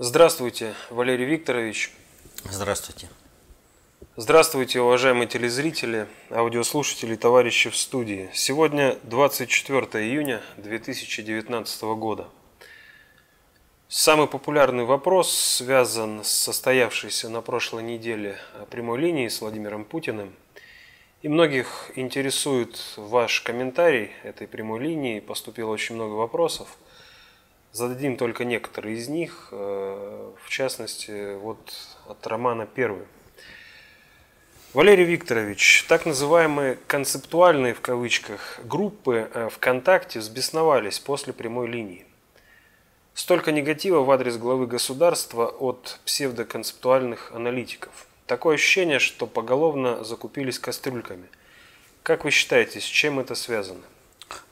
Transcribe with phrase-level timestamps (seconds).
[0.00, 1.92] Здравствуйте, Валерий Викторович.
[2.50, 3.08] Здравствуйте.
[4.16, 8.28] Здравствуйте, уважаемые телезрители, аудиослушатели, товарищи в студии.
[8.34, 12.26] Сегодня 24 июня 2019 года.
[13.86, 18.36] Самый популярный вопрос связан с состоявшейся на прошлой неделе
[18.70, 20.34] прямой линией с Владимиром Путиным.
[21.22, 25.20] И многих интересует ваш комментарий этой прямой линии.
[25.20, 26.78] Поступило очень много вопросов.
[27.74, 29.48] Зададим только некоторые из них.
[29.50, 31.58] Э, в частности, вот
[32.06, 33.02] от Романа Первый.
[34.74, 42.06] Валерий Викторович, так называемые концептуальные в кавычках группы э, ВКонтакте взбесновались после прямой линии.
[43.12, 48.06] Столько негатива в адрес главы государства от псевдоконцептуальных аналитиков.
[48.28, 51.26] Такое ощущение, что поголовно закупились кастрюльками.
[52.04, 53.82] Как вы считаете, с чем это связано?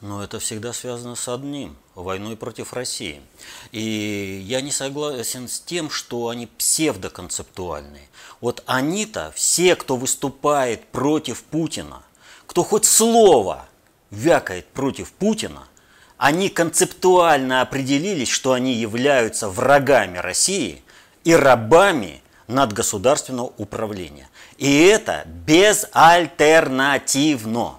[0.01, 3.23] Но это всегда связано с одним– войной против России.
[3.71, 8.09] И я не согласен с тем, что они псевдоконцептуальные.
[8.41, 12.03] Вот они-то, все, кто выступает против Путина,
[12.47, 13.67] кто хоть слово
[14.11, 15.69] вякает против Путина,
[16.17, 20.83] они концептуально определились, что они являются врагами России
[21.25, 24.29] и рабами надгосударственного управления.
[24.59, 27.79] И это безальтернативно.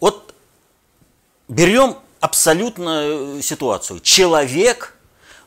[0.00, 0.34] Вот
[1.52, 4.00] берем абсолютно э, ситуацию.
[4.00, 4.96] Человек,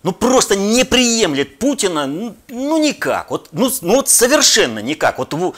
[0.04, 5.18] ну просто не приемлет Путина, ну, ну никак, вот, ну, ну вот совершенно никак.
[5.18, 5.56] Вот его,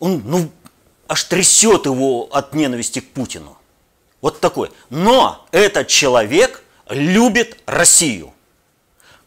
[0.00, 0.50] он, ну,
[1.08, 3.56] аж трясет его от ненависти к Путину.
[4.20, 4.72] Вот такой.
[4.90, 8.32] Но этот человек любит Россию.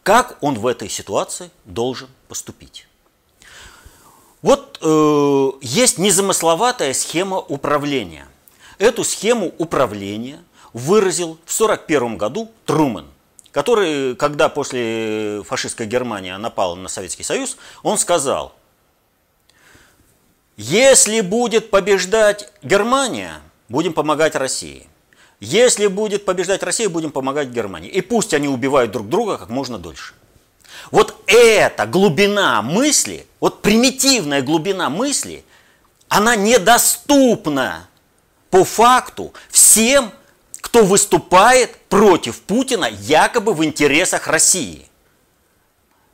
[0.02, 2.86] Как он в этой ситуации должен поступить?
[4.42, 8.26] Вот э, есть незамысловатая схема управления.
[8.78, 10.42] Эту схему управления
[10.72, 13.06] выразил в 1941 году Трумэн,
[13.52, 18.54] который, когда после фашистской Германии напала на Советский Союз, он сказал,
[20.56, 24.86] если будет побеждать Германия, будем помогать России.
[25.40, 27.88] Если будет побеждать Россия, будем помогать Германии.
[27.88, 30.12] И пусть они убивают друг друга как можно дольше.
[30.90, 35.44] Вот эта глубина мысли, вот примитивная глубина мысли,
[36.08, 37.88] она недоступна
[38.50, 40.12] по факту всем
[40.70, 44.86] кто выступает против Путина якобы в интересах России.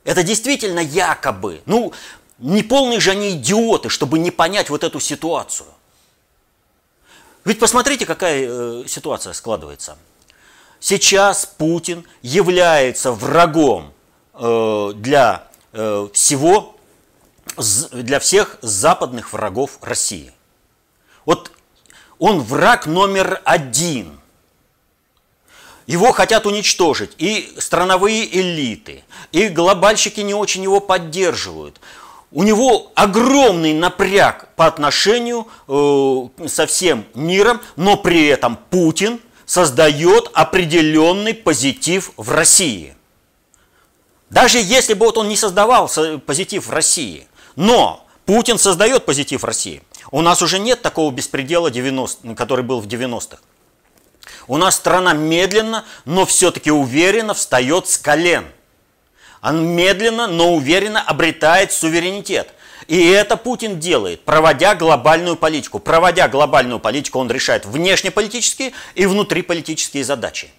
[0.03, 1.61] Это действительно якобы.
[1.67, 1.93] Ну,
[2.39, 5.67] не полные же они идиоты, чтобы не понять вот эту ситуацию.
[7.45, 9.95] Ведь посмотрите, какая э, ситуация складывается.
[10.79, 13.93] Сейчас Путин является врагом
[14.33, 16.77] э, для э, всего,
[17.91, 20.33] для всех западных врагов России.
[21.25, 21.51] Вот
[22.17, 24.19] он враг номер один–
[25.87, 31.79] его хотят уничтожить и страновые элиты, и глобальщики не очень его поддерживают.
[32.29, 40.29] У него огромный напряг по отношению э, со всем миром, но при этом Путин создает
[40.33, 42.93] определенный позитив в России.
[44.29, 45.89] Даже если бы вот он не создавал
[46.25, 49.81] позитив в России, но Путин создает позитив в России.
[50.11, 53.37] У нас уже нет такого беспредела, 90, который был в 90-х.
[54.47, 58.45] У нас страна медленно, но все-таки уверенно встает с колен.
[59.41, 62.53] Он медленно, но уверенно обретает суверенитет.
[62.87, 65.79] И это Путин делает, проводя глобальную политику.
[65.79, 70.49] Проводя глобальную политику, он решает внешнеполитические и внутриполитические задачи.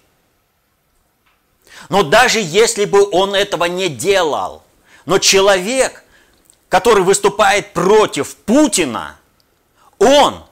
[1.89, 4.63] Но даже если бы он этого не делал,
[5.05, 6.03] но человек,
[6.67, 9.17] который выступает против Путина,
[9.97, 10.43] он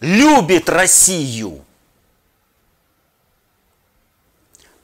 [0.00, 1.63] любит Россию–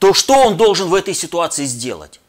[0.01, 2.19] то что он должен в этой ситуации сделать?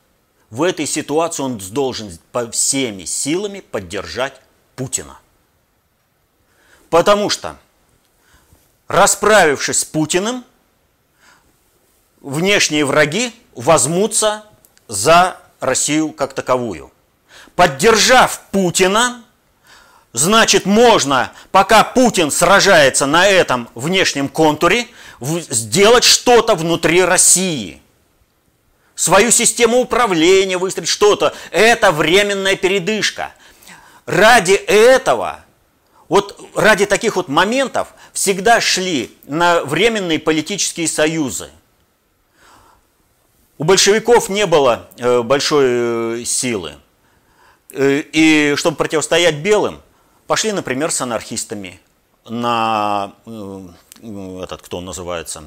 [0.50, 4.38] В этой ситуации он должен по всеми силами поддержать
[4.76, 5.18] Путина.
[6.90, 7.56] Потому что,
[8.88, 10.44] расправившись с Путиным,
[12.20, 14.44] внешние враги возьмутся
[14.86, 16.92] за Россию как таковую.
[17.56, 19.21] Поддержав Путина,
[20.12, 24.86] значит можно, пока Путин сражается на этом внешнем контуре,
[25.20, 27.80] сделать что-то внутри России.
[28.94, 31.34] Свою систему управления выстроить что-то.
[31.50, 33.32] Это временная передышка.
[34.04, 35.44] Ради этого,
[36.08, 41.50] вот ради таких вот моментов всегда шли на временные политические союзы.
[43.58, 46.74] У большевиков не было э, большой э, силы.
[47.70, 49.80] Э, и чтобы противостоять белым,
[50.32, 51.78] пошли, например, с анархистами
[52.26, 55.44] на этот, кто он называется,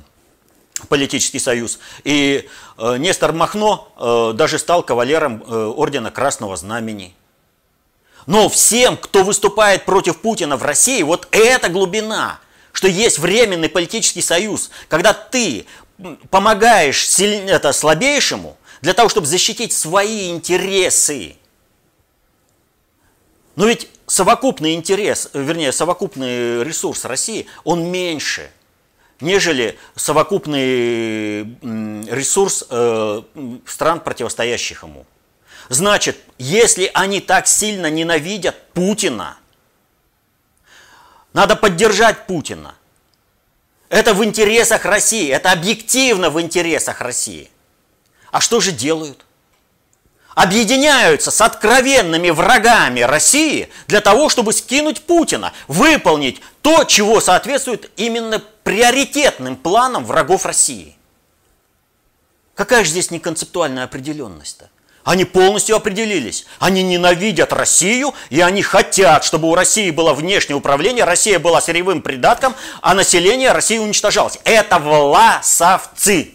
[0.89, 1.79] политический союз.
[2.03, 2.47] И
[2.77, 7.15] э, Нестор Махно э, даже стал кавалером э, ордена Красного Знамени.
[8.27, 12.39] Но всем, кто выступает против Путина в России, вот эта глубина,
[12.71, 15.65] что есть временный политический союз, когда ты
[16.29, 17.49] помогаешь силь...
[17.49, 21.37] это, слабейшему для того, чтобы защитить свои интересы.
[23.55, 28.49] Но ведь совокупный интерес, вернее, совокупный ресурс России, он меньше,
[29.19, 31.43] нежели совокупный
[32.09, 33.21] ресурс э,
[33.65, 35.05] стран, противостоящих ему.
[35.69, 39.37] Значит, если они так сильно ненавидят Путина,
[41.33, 42.75] надо поддержать Путина.
[43.89, 47.49] Это в интересах России, это объективно в интересах России.
[48.31, 49.25] А что же делают?
[50.35, 58.43] Объединяются с откровенными врагами России для того, чтобы скинуть Путина, выполнить то, чего соответствует именно
[58.63, 60.97] приоритетным планам врагов России.
[62.53, 64.69] Какая же здесь неконцептуальная определенность-то?
[65.05, 66.45] Они полностью определились.
[66.59, 72.01] Они ненавидят Россию, и они хотят, чтобы у России было внешнее управление, Россия была сырьевым
[72.01, 74.39] придатком, а население России уничтожалось.
[74.43, 76.33] Это власовцы.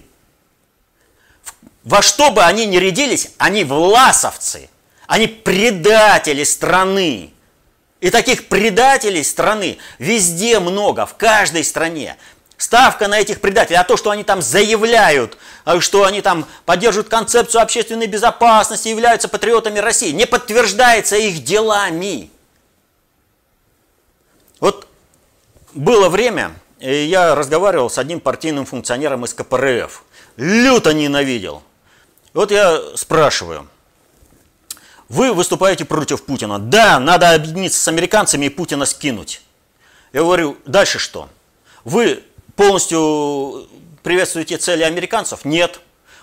[1.85, 4.69] Во что бы они ни рядились, они власовцы.
[5.07, 7.33] Они предатели страны.
[8.01, 12.17] И таких предателей страны везде много, в каждой стране.
[12.57, 17.09] Ставка на этих предателей, а то, что они там заявляют, а что они там поддерживают
[17.09, 22.31] концепцию общественной безопасности, являются патриотами России, не подтверждается их делами.
[24.61, 24.87] Вот
[25.73, 30.05] было время, я разговаривал с одним партийным функционером из КПРФ.
[30.37, 31.63] Люто ненавидел.
[32.33, 33.69] Вот я спрашиваю,
[35.09, 36.61] вы выступаете против Путина.
[36.61, 39.43] Да, надо объединиться с американцами и Путина скинуть.
[40.13, 41.29] Я говорю, дальше что?
[41.85, 42.23] Вы
[42.55, 43.67] полностью
[44.05, 45.45] приветствуете цели американцев?
[45.45, 45.81] Нет.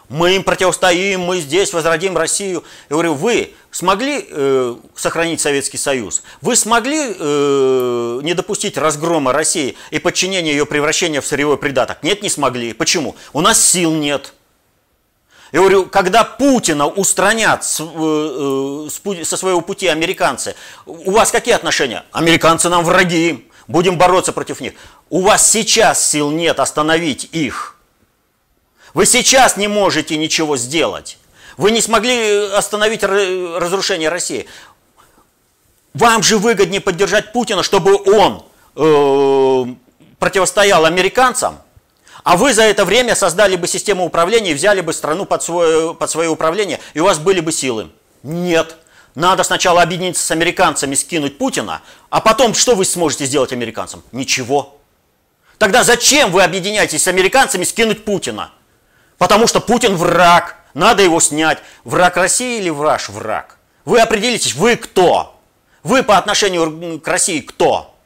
[0.07, 2.63] Мы им противостоим, мы здесь возродим Россию.
[2.89, 6.23] Я говорю, вы смогли э, сохранить Советский Союз?
[6.39, 12.03] Вы смогли э, не допустить разгрома России и подчинения ее превращения в сырьевой придаток?
[12.03, 12.71] Нет, не смогли.
[12.71, 13.17] Почему?
[13.33, 14.33] У нас сил нет.
[15.51, 20.55] Я говорю, когда Путина устранят э, э, со своего пути американцы,
[20.85, 22.03] у вас какие отношения?
[22.11, 24.73] Американцы нам враги будем бороться против них.
[25.09, 27.77] У вас сейчас сил нет остановить их.
[28.93, 31.17] Вы сейчас не можете ничего сделать.
[31.55, 34.47] Вы не смогли остановить разрушение России.
[35.93, 38.43] Вам же выгоднее поддержать Путина, чтобы он
[38.75, 39.75] э,
[40.19, 41.59] противостоял американцам,
[42.23, 45.93] а вы за это время создали бы систему управления и взяли бы страну под свое,
[45.93, 47.89] под свое управление, и у вас были бы силы.
[48.23, 48.77] Нет.
[49.15, 54.03] Надо сначала объединиться с американцами, скинуть Путина, а потом что вы сможете сделать американцам?
[54.11, 54.77] Ничего.
[55.57, 58.51] Тогда зачем вы объединяетесь с американцами скинуть Путина?
[59.17, 61.59] Потому что Путин враг, надо его снять.
[61.83, 63.57] Враг России или враж враг?
[63.85, 65.39] Вы определитесь, вы кто?
[65.81, 67.96] Вы по отношению к России кто?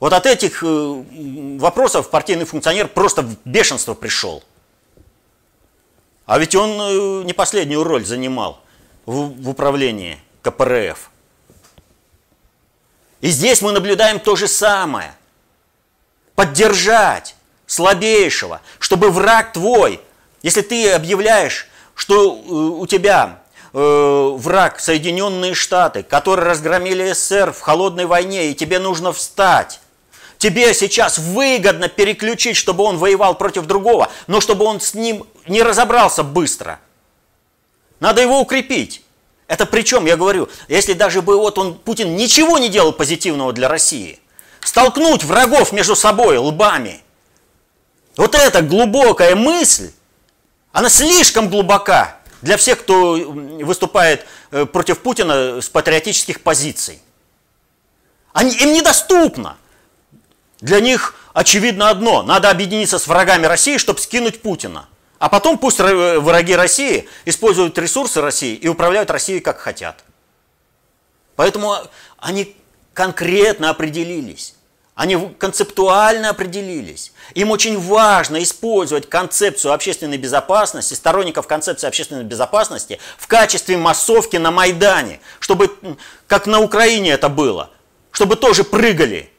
[0.00, 1.04] Вот от этих э,
[1.58, 4.44] вопросов партийный функционер просто в бешенство пришел.
[6.24, 8.60] А ведь он э, не последнюю роль занимал
[9.06, 11.10] в, управлении КПРФ.
[13.20, 15.14] И здесь мы наблюдаем то же самое.
[16.36, 17.34] Поддержать
[17.66, 20.00] слабейшего, чтобы враг твой,
[20.42, 28.06] если ты объявляешь, что э, у тебя враг Соединенные Штаты, которые разгромили СССР в холодной
[28.06, 29.80] войне, и тебе нужно встать.
[30.38, 35.62] Тебе сейчас выгодно переключить, чтобы он воевал против другого, но чтобы он с ним не
[35.62, 36.80] разобрался быстро–
[38.00, 39.02] надо его укрепить.
[39.46, 43.68] Это причем, я говорю, если даже бы вот он, Путин ничего не делал позитивного для
[43.68, 44.20] России,
[44.60, 47.02] столкнуть врагов между собой лбами,
[48.16, 49.90] вот эта глубокая мысль,
[50.72, 57.00] она слишком глубока для всех, кто выступает э, против Путина с патриотических позиций.
[58.32, 59.56] Они, им недоступно.
[60.60, 64.88] Для них очевидно одно, надо объединиться с врагами России, чтобы скинуть Путина–
[65.18, 70.04] а потом пусть враги России используют ресурсы России и управляют Россией как хотят.
[71.34, 71.76] Поэтому
[72.18, 72.56] они
[72.94, 74.54] конкретно определились.
[74.94, 77.12] Они концептуально определились.
[77.34, 84.50] Им очень важно использовать концепцию общественной безопасности, сторонников концепции общественной безопасности в качестве массовки на
[84.50, 85.70] Майдане, чтобы,
[86.26, 87.70] как на Украине это было,
[88.10, 89.30] чтобы тоже прыгали.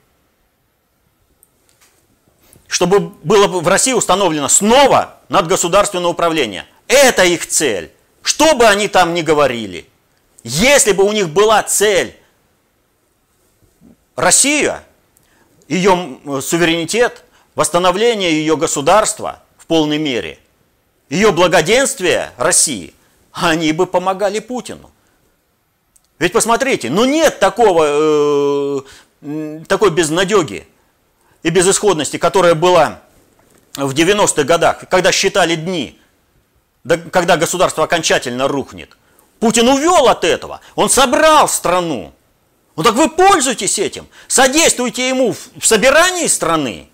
[2.70, 6.68] Чтобы было в России установлено снова над государственное управление.
[6.88, 7.92] Это их цель.
[8.22, 9.88] Что бы они там ни говорили.
[10.44, 12.16] Если бы у них была цель
[14.16, 14.84] Россия,
[15.68, 17.24] ее суверенитет,
[17.56, 20.38] восстановление ее государства в полной мере,
[21.10, 22.94] ее благоденствие России,
[23.32, 24.92] они бы помогали Путину.
[26.20, 28.84] Ведь посмотрите, ну нет такого,
[29.22, 30.68] э, такой безнадеги
[31.44, 33.02] и безысходности, которая была
[33.76, 36.00] в 90-х годах, когда считали дни,
[37.12, 38.98] когда государство окончательно рухнет.
[39.40, 42.14] Путин увел от этого, он собрал страну.
[42.76, 46.90] Ну так вы пользуйтесь этим, содействуйте ему в собирании страны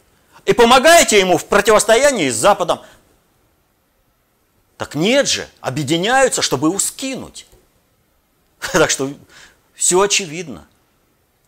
[0.45, 2.81] и помогаете ему в противостоянии с Западом.
[4.77, 7.47] Так нет же, объединяются, чтобы его скинуть.
[8.71, 9.11] Так что
[9.75, 10.67] все очевидно.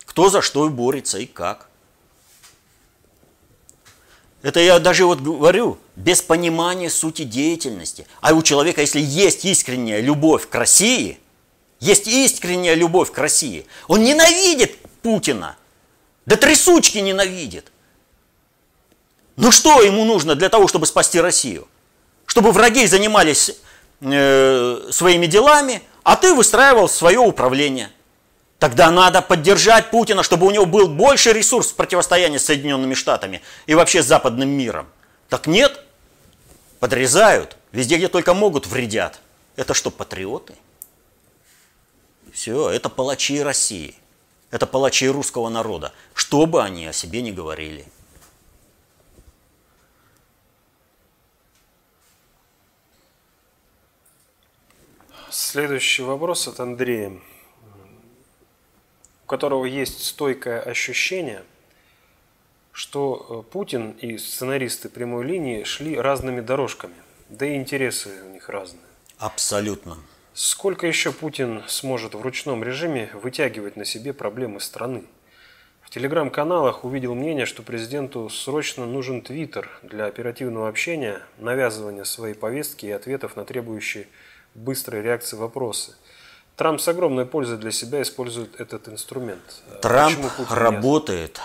[0.05, 1.66] Кто за что и борется и как.
[4.41, 8.05] Это я даже вот говорю, без понимания сути деятельности.
[8.21, 11.19] А у человека, если есть искренняя любовь к России,
[11.79, 15.57] есть искренняя любовь к России, он ненавидит Путина,
[16.25, 17.71] да трясучки ненавидит.
[19.35, 21.67] Ну что ему нужно для того, чтобы спасти Россию?
[22.25, 23.55] Чтобы враги занимались
[24.01, 27.91] э, своими делами, а ты выстраивал свое управление.
[28.59, 33.75] Тогда надо поддержать Путина, чтобы у него был больше ресурс противостояния с Соединенными Штатами и
[33.75, 34.87] вообще с западным миром.
[35.29, 35.83] Так нет,
[36.79, 39.19] подрезают, везде, где только могут, вредят.
[39.57, 40.55] Это что, патриоты?
[42.33, 43.95] Все, это палачи России.
[44.49, 45.93] Это палачи русского народа.
[46.13, 47.85] Что бы они о себе не говорили.
[55.29, 57.19] Следующий вопрос от Андрея
[59.27, 61.43] у которого есть стойкое ощущение,
[62.71, 66.95] что э, Путин и сценаристы прямой линии шли разными дорожками,
[67.27, 68.85] да и интересы у них разные.
[69.17, 69.97] Абсолютно.
[70.33, 75.03] Сколько еще Путин сможет в ручном режиме вытягивать на себе проблемы страны?
[75.81, 82.85] В телеграм-каналах увидел мнение, что президенту срочно нужен твиттер для оперативного общения, навязывания своей повестки
[82.85, 84.07] и ответов на требующие
[84.55, 85.97] быстрой реакции вопросы–
[86.57, 89.43] Трамп с огромной пользой для себя использует этот инструмент.
[89.79, 91.39] Трамп работает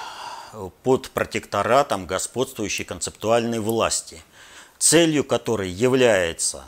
[0.82, 4.22] под протекторатом господствующей концептуальной власти,
[4.78, 6.64] целью которой является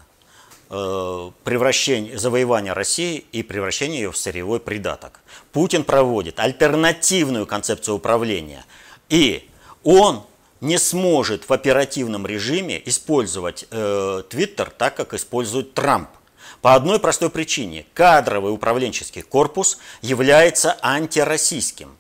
[0.69, 5.21] э, превращение, завоевание России и превращение ее в сырьевой придаток.
[5.53, 8.67] Путин проводит альтернативную концепцию управления,
[9.09, 9.49] и
[9.85, 10.23] он
[10.61, 16.11] не сможет в оперативном режиме использовать Твиттер э, так, как использует Трамп–
[16.65, 17.85] по одной простой причине.
[17.93, 21.95] Кадровый управленческий корпус является антироссийским.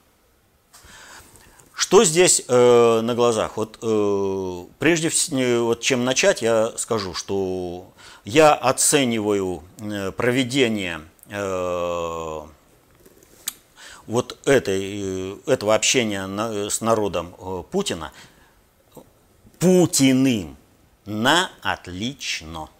[1.74, 3.58] Что здесь э, на глазах?
[3.58, 7.92] Вот э, прежде всего, вот, чем начать, я скажу, что
[8.24, 12.40] я оцениваю э, проведение э,
[14.06, 18.12] вот этой, э, этого общения на, с народом э, Путина
[19.58, 20.56] Путиным
[21.04, 22.70] на отлично.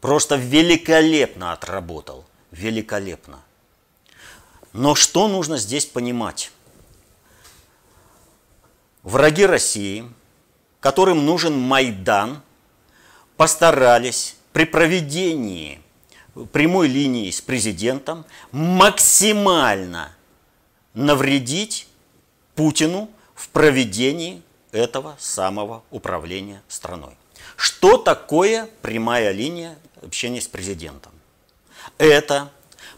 [0.00, 2.24] Просто великолепно отработал.
[2.50, 3.40] Великолепно.
[4.72, 6.52] Но что нужно здесь понимать?
[9.02, 10.04] Враги России,
[10.80, 12.42] которым нужен Майдан,
[13.36, 15.80] постарались при проведении
[16.52, 20.12] прямой линии с президентом максимально
[20.94, 21.88] навредить
[22.54, 27.16] Путину в проведении этого самого управления страной.
[27.56, 31.12] Что такое прямая линия общения с президентом?
[31.98, 32.50] Это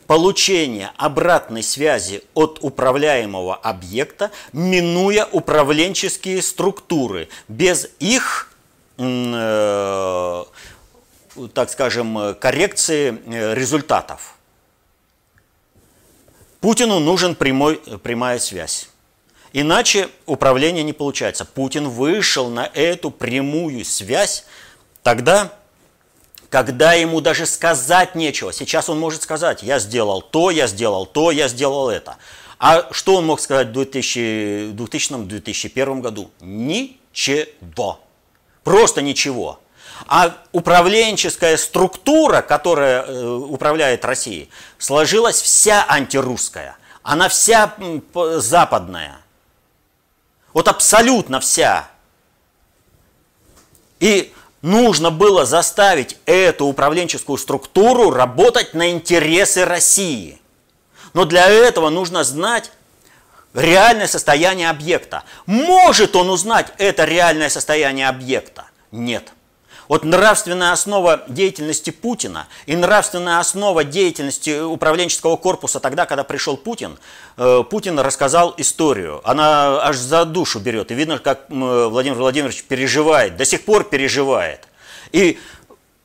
[0.06, 7.28] получение обратной связи от управляемого объекта, минуя управленческие структуры.
[7.46, 8.52] Без их,
[8.98, 10.44] э,
[11.54, 14.34] так скажем, коррекции э, результатов.
[16.60, 18.90] Путину нужен прямой, прямая связь.
[19.52, 21.44] Иначе управление не получается.
[21.44, 24.44] Путин вышел на эту прямую связь
[25.02, 25.52] тогда,
[26.50, 28.52] когда ему даже сказать нечего.
[28.52, 32.16] Сейчас он может сказать, я сделал то, я сделал то, я сделал это.
[32.58, 36.30] А что он мог сказать в 2000-2001 году?
[36.40, 38.00] Ничего.
[38.64, 39.60] Просто ничего.
[40.06, 46.76] А управленческая структура, которая э, управляет Россией, сложилась вся антирусская.
[47.02, 47.74] Она вся
[48.36, 49.18] западная.
[50.52, 51.88] Вот абсолютно вся.
[54.00, 60.40] И нужно было заставить эту управленческую структуру работать на интересы России.
[61.14, 62.70] Но для этого нужно знать
[63.54, 65.24] реальное состояние объекта.
[65.46, 68.66] Может он узнать это реальное состояние объекта?
[68.92, 69.32] Нет.
[69.90, 76.96] Вот нравственная основа деятельности Путина и нравственная основа деятельности управленческого корпуса тогда, когда пришел Путин,
[77.36, 79.20] э, Путин рассказал историю.
[79.24, 80.92] Она аж за душу берет.
[80.92, 84.68] И видно, как Владимир Владимирович переживает, до сих пор переживает.
[85.10, 85.40] И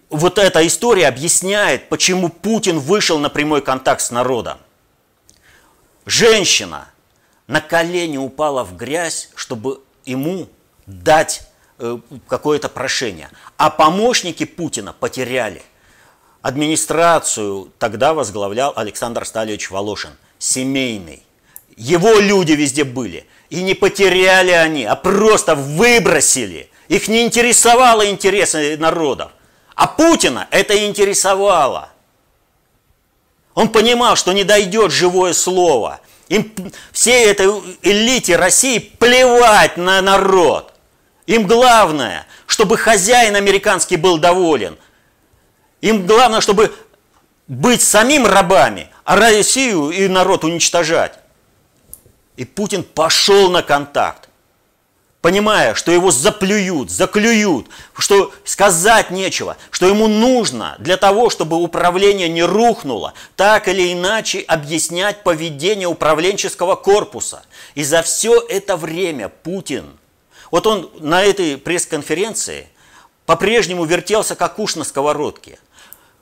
[0.10, 4.58] вот эта история объясняет, почему Путин вышел на прямой контакт с народом.
[6.08, 6.88] Женщина
[7.46, 10.50] на колени упала в грязь, чтобы ему
[10.88, 11.55] дать Э,
[12.28, 13.30] какое-то прошение.
[13.58, 15.62] А помощники Путина потеряли.
[16.42, 21.24] Администрацию тогда возглавлял Александр Стальевич Волошин, семейный.
[21.76, 23.26] Его люди везде были.
[23.50, 26.70] И не потеряли они, а просто выбросили.
[26.88, 29.32] Их не интересовало интересы народов.
[29.76, 31.90] А Путина это интересовало.
[33.56, 36.00] Он понимал, что не дойдет живое слово.
[36.30, 36.54] Им
[36.92, 37.48] всей этой
[37.82, 40.75] элите России плевать на народ.
[41.28, 44.78] Им главное, чтобы хозяин американский был доволен.
[45.82, 46.74] Им главное, чтобы
[47.48, 51.20] быть самим рабами, а Россию и народ уничтожать.
[52.38, 54.30] И Путин пошел на контакт,
[55.22, 57.68] понимая, что его заплюют, заклюют,
[57.98, 64.42] что сказать нечего, что ему нужно для того, чтобы управление не рухнуло, так или иначе
[64.42, 67.44] объяснять поведение управленческого корпуса.
[67.74, 69.98] И за все это время Путин–
[70.52, 72.68] вот он на этой пресс-конференции
[73.26, 75.60] по-прежнему вертелся как уж на сковородке.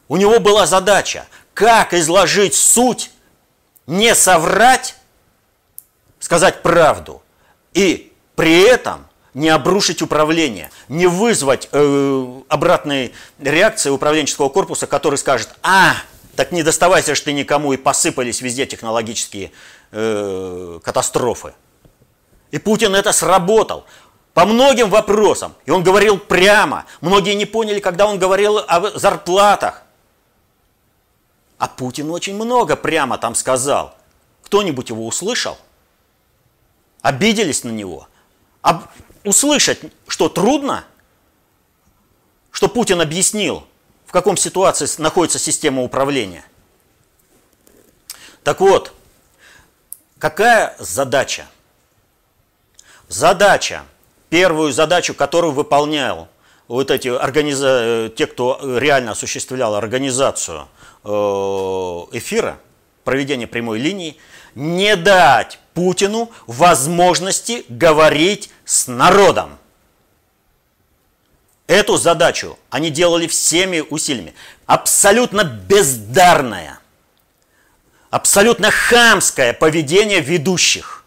[0.07, 3.11] У него была задача, как изложить суть,
[3.87, 4.95] не соврать,
[6.19, 7.21] сказать правду
[7.73, 15.49] и при этом не обрушить управление, не вызвать э, обратной реакции управленческого корпуса, который скажет,
[15.63, 15.95] а,
[16.35, 19.51] так не доставайся же ты никому, и посыпались везде технологические
[19.91, 21.53] э, катастрофы.
[22.51, 23.85] И Путин это сработал
[24.33, 25.53] по многим вопросам.
[25.65, 26.85] И он говорил прямо.
[27.01, 29.83] Многие не поняли, когда он говорил о зарплатах.
[31.57, 33.95] А Путин очень много прямо там сказал.
[34.43, 35.57] Кто-нибудь его услышал?
[37.01, 38.07] Обиделись на него?
[38.61, 38.83] А
[39.23, 40.85] услышать, что трудно?
[42.51, 43.67] Что Путин объяснил,
[44.05, 46.45] в каком ситуации находится система управления?
[48.43, 48.93] Так вот,
[50.19, 51.47] какая задача?
[53.07, 53.83] Задача
[54.33, 56.27] первую задачу, которую выполнял
[56.67, 58.11] вот эти организа...
[58.15, 60.67] те, кто реально осуществлял организацию
[61.03, 62.57] э, эфира,
[63.03, 64.17] проведение прямой линии,
[64.55, 69.59] не дать Путину возможности говорить с народом.
[71.67, 74.33] Эту задачу они делали всеми усилиями.
[74.65, 76.79] Абсолютно бездарное,
[78.09, 81.02] абсолютно хамское поведение ведущих.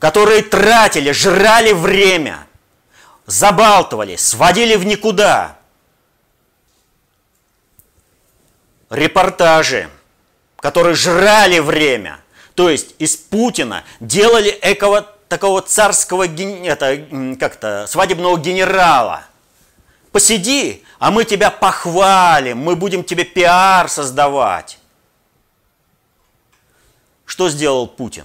[0.00, 2.46] Которые тратили, жрали время,
[3.26, 5.58] забалтывали, сводили в никуда.
[8.88, 9.88] Репортажи,
[10.56, 12.18] которые жрали время,
[12.54, 19.24] то есть из Путина делали экого, такого царского это, как-то, свадебного генерала.
[20.12, 24.78] Посиди, а мы тебя похвалим, мы будем тебе пиар создавать.
[27.26, 28.24] Что сделал Путин?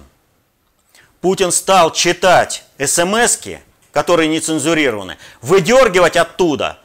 [1.26, 3.40] Путин стал читать смс
[3.92, 6.78] которые не цензурированы, выдергивать оттуда.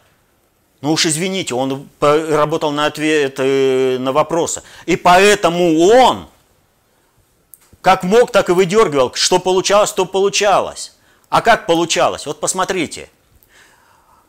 [0.81, 4.63] Ну уж извините, он работал на ответ на вопросы.
[4.87, 6.27] И поэтому он
[7.83, 9.13] как мог, так и выдергивал.
[9.13, 10.95] Что получалось, то получалось.
[11.29, 12.25] А как получалось?
[12.25, 13.11] Вот посмотрите.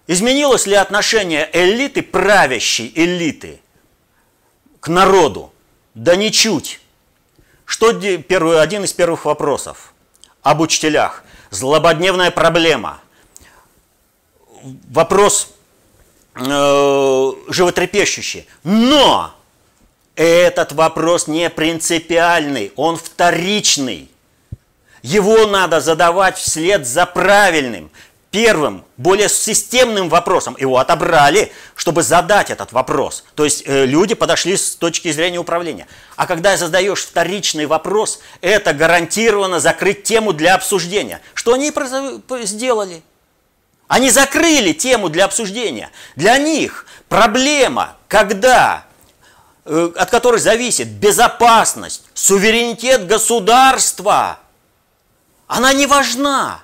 [0.08, 3.62] Изменилось ли отношение элиты, правящей элиты,
[4.82, 5.54] к народу?
[5.94, 6.82] Да ничуть.
[7.64, 9.91] Что первый, один из первых вопросов?
[10.42, 11.24] Об учителях.
[11.50, 13.02] Злободневная проблема.
[14.90, 15.50] Вопрос
[16.36, 18.48] э, животрепещущий.
[18.64, 19.34] Но
[20.16, 24.10] этот вопрос не принципиальный, он вторичный.
[25.02, 27.90] Его надо задавать вслед за правильным
[28.32, 30.56] первым, более системным вопросом.
[30.58, 33.26] Его отобрали, чтобы задать этот вопрос.
[33.36, 35.86] То есть э, люди подошли с точки зрения управления.
[36.16, 41.22] А когда задаешь вторичный вопрос, это гарантированно закрыть тему для обсуждения.
[41.34, 41.72] Что они
[42.44, 43.04] сделали?
[43.90, 45.92] Они закрыли тему для обсуждения.
[46.16, 48.86] Для них проблема, когда
[49.66, 54.40] э, от которой зависит безопасность, суверенитет государства,
[55.48, 56.64] она не важна.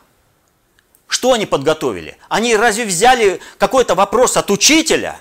[1.08, 2.18] Что они подготовили?
[2.30, 5.20] Они разве взяли какой-то вопрос от учителя?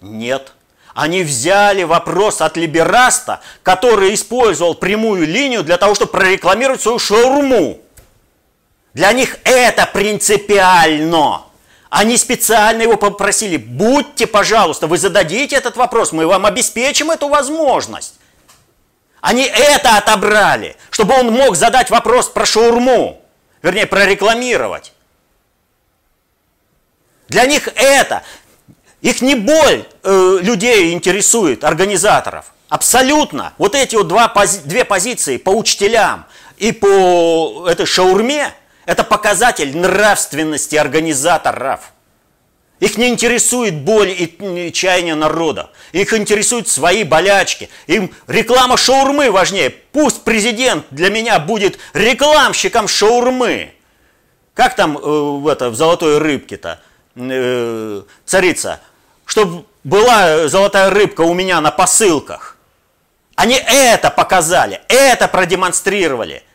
[0.00, 0.52] Нет.
[0.94, 7.80] Они взяли вопрос от либераста, который использовал прямую линию для того, чтобы прорекламировать свою шаурму.
[8.92, 11.42] Для них это принципиально.
[11.88, 18.14] Они специально его попросили, будьте, пожалуйста, вы зададите этот вопрос, мы вам обеспечим эту возможность.
[19.20, 23.22] Они это отобрали, чтобы он мог задать вопрос про шаурму,
[23.62, 24.92] вернее, прорекламировать.
[27.32, 28.22] Для них это,
[29.00, 32.52] их не боль э, людей интересует, организаторов.
[32.68, 33.54] Абсолютно.
[33.56, 34.30] Вот эти вот два,
[34.64, 36.26] две позиции по учителям
[36.58, 38.52] и по этой шаурме,
[38.84, 41.92] это показатель нравственности организаторов.
[42.80, 45.70] Их не интересует боль и чаяние народа.
[45.92, 47.70] Их интересуют свои болячки.
[47.86, 49.70] Им реклама шаурмы важнее.
[49.70, 53.72] Пусть президент для меня будет рекламщиком шаурмы.
[54.52, 56.78] Как там э, в, это, в «Золотой рыбке»-то?
[57.16, 58.80] Э, царица.
[59.24, 62.56] Чтобы была золотая рыбка у меня на посылках.
[63.34, 66.42] Они это показали, это продемонстрировали–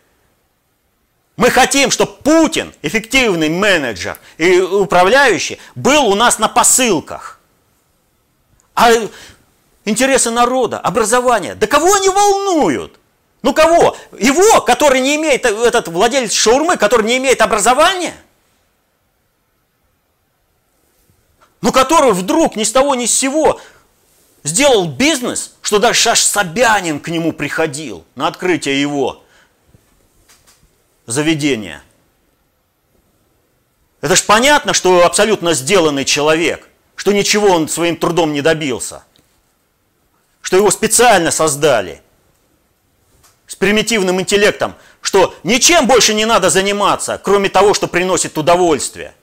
[1.37, 7.39] мы хотим, чтобы Путин, эффективный менеджер и управляющий, был у нас на посылках.
[8.73, 8.89] А
[9.85, 12.99] интересы народа, образование, да кого они волнуют?
[13.43, 13.95] Ну кого?
[14.17, 18.15] Его, который не имеет, этот владелец шаурмы, который не имеет образования?
[21.67, 23.59] Ну который вдруг ни с того ни с сего
[24.45, 29.21] сделал бизнес, что даже Шаш Собянин к нему приходил на открытие его
[31.07, 31.83] заведения.
[33.99, 39.03] Это ж понятно, что абсолютно сделанный человек, что ничего он своим трудом не добился,
[40.39, 42.01] что его специально создали
[43.45, 49.16] с примитивным интеллектом, что ничем больше не надо заниматься, кроме того, что приносит удовольствие.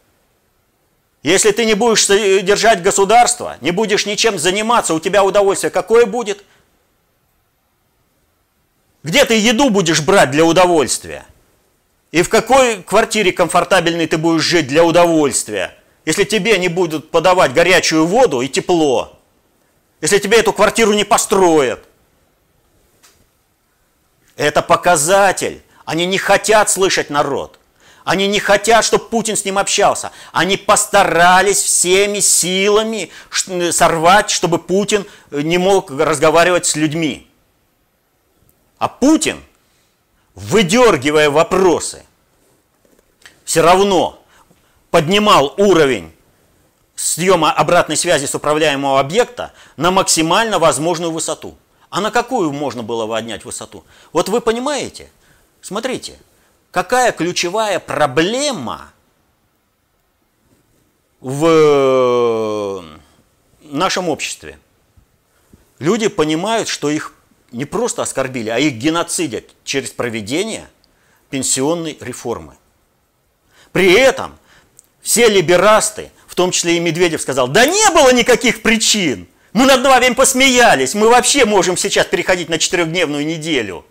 [1.25, 6.45] Если ты не будешь держать государство, не будешь ничем заниматься, у тебя удовольствие какое будет?
[9.03, 11.25] Где ты еду будешь брать для удовольствия?
[12.13, 17.55] И в какой квартире комфортабельной ты будешь жить для удовольствия, если тебе не будут подавать
[17.55, 19.19] горячую воду и тепло,
[20.03, 21.87] если тебе эту квартиру не построят.
[24.37, 25.63] Это показатель.
[25.87, 27.59] Они не хотят слышать народ.
[28.05, 30.13] Они не хотят, чтобы Путин с ним общался.
[30.33, 33.11] Они постарались всеми силами
[33.71, 37.29] сорвать, чтобы Путин не мог разговаривать с людьми.
[38.79, 39.43] А Путин–
[40.35, 42.05] выдергивая вопросы,
[43.45, 44.23] все равно
[44.91, 46.13] поднимал уровень
[46.95, 51.57] съема обратной связи с управляемого объекта на максимально возможную высоту.
[51.91, 53.85] А на какую можно было поднять высоту?
[54.13, 55.11] Вот вы понимаете?
[55.61, 56.19] Смотрите,
[56.75, 58.93] какая ключевая проблема
[61.21, 62.85] в
[63.63, 64.59] нашем обществе.
[65.79, 67.15] Люди понимают, что их
[67.53, 70.69] не просто оскорбили, а их геноцидят через проведение
[71.31, 72.57] пенсионной реформы.
[73.71, 74.37] При этом
[75.01, 79.29] все либерасты, в том числе и Медведев сказал, да не было никаких причин.
[79.53, 83.87] Мы над вами посмеялись, мы вообще можем сейчас переходить на четырехдневную неделю.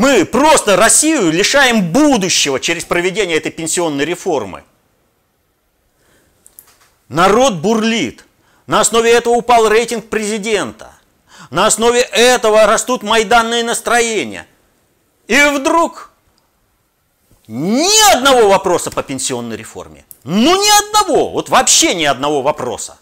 [0.00, 4.64] Мы просто Россию лишаем будущего через проведение этой пенсионной реформы.
[7.10, 8.24] Народ бурлит.
[8.66, 10.92] На основе этого упал рейтинг президента.
[11.50, 14.46] На основе этого растут майданные настроения.
[15.26, 16.12] И вдруг
[17.46, 20.06] ни одного вопроса по пенсионной реформе.
[20.24, 22.96] Ну ни одного, вот вообще ни одного вопроса.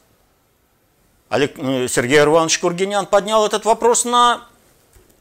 [1.31, 1.47] Э,
[1.87, 4.49] Сергей Иванович Кургинян поднял этот вопрос на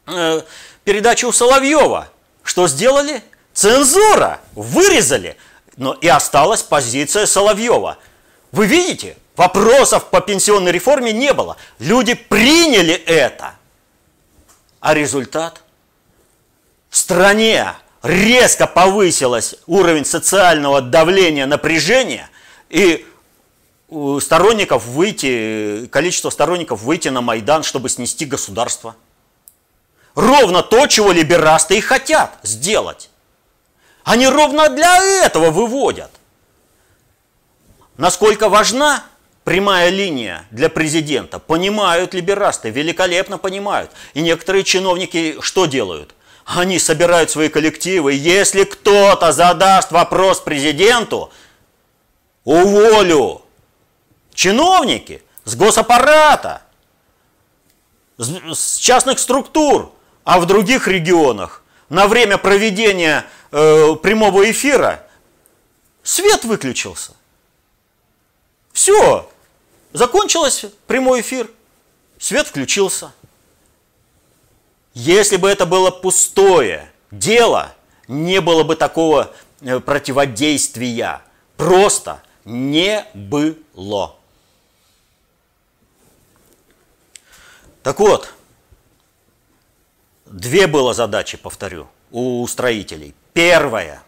[0.08, 0.42] э,
[0.88, 2.08] передачу у Соловьева.
[2.44, 3.22] Что сделали?
[3.54, 4.40] Цензура.
[4.56, 5.36] Вырезали.
[5.76, 7.98] Но и осталась позиция Соловьева.
[8.54, 11.58] Вы видите, Вопросов по пенсионной реформе не было.
[11.78, 13.54] Люди приняли это.
[14.80, 15.62] А результат?
[16.90, 22.30] В стране резко повысилось уровень социального давления, напряжения,
[22.70, 23.06] и
[24.22, 28.96] сторонников выйти, количество сторонников выйти на Майдан, чтобы снести государство.
[30.18, 33.12] Ровно то, чего либерасты и хотят сделать.
[34.04, 36.10] Они ровно для этого выводят.
[37.98, 39.04] Насколько важна
[39.44, 41.38] прямая линия для президента.
[41.38, 43.92] Понимают либерасты, великолепно понимают.
[44.16, 46.16] И некоторые чиновники что делают?
[46.46, 48.14] Они собирают свои коллективы.
[48.14, 51.32] Если кто-то задаст вопрос президенту,
[52.44, 53.44] уволю.
[54.34, 56.64] Чиновники с госаппарата,
[58.18, 59.94] с частных структур,
[60.28, 65.08] а в других регионах на время проведения э, прямого эфира
[66.04, 67.14] свет выключился.
[68.74, 69.32] Все,
[69.94, 71.50] Закончился прямой эфир,
[72.20, 73.14] свет включился.
[74.94, 77.74] Если бы это было пустое дело,
[78.10, 81.22] не было бы такого э, противодействия.
[81.56, 84.18] Просто не было.
[87.82, 88.34] Так вот,
[90.30, 93.14] две было задачи, повторю, у строителей.
[93.34, 94.04] Первая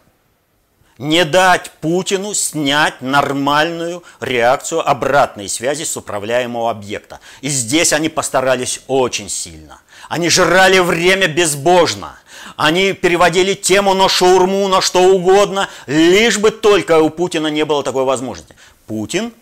[1.00, 7.20] не дать Путину снять нормальную реакцию обратной связи с управляемого объекта.
[7.40, 9.80] И здесь они постарались очень сильно.
[10.10, 12.18] Они жрали время безбожно.
[12.56, 17.82] Они переводили тему на шаурму, на что угодно, лишь бы только у Путина не было
[17.82, 18.54] такой возможности.
[18.86, 19.32] Путин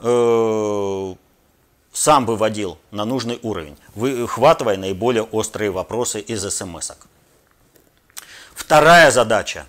[0.00, 1.14] э,
[2.00, 6.96] сам выводил на нужный уровень, выхватывая наиболее острые вопросы из смс -ок.
[8.54, 9.66] Вторая задача.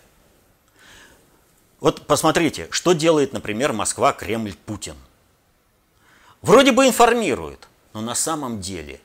[1.81, 4.95] Вот посмотрите, что делает, например, Москва, Кремль, Путин.
[6.41, 9.01] Вроде бы информирует, но на самом деле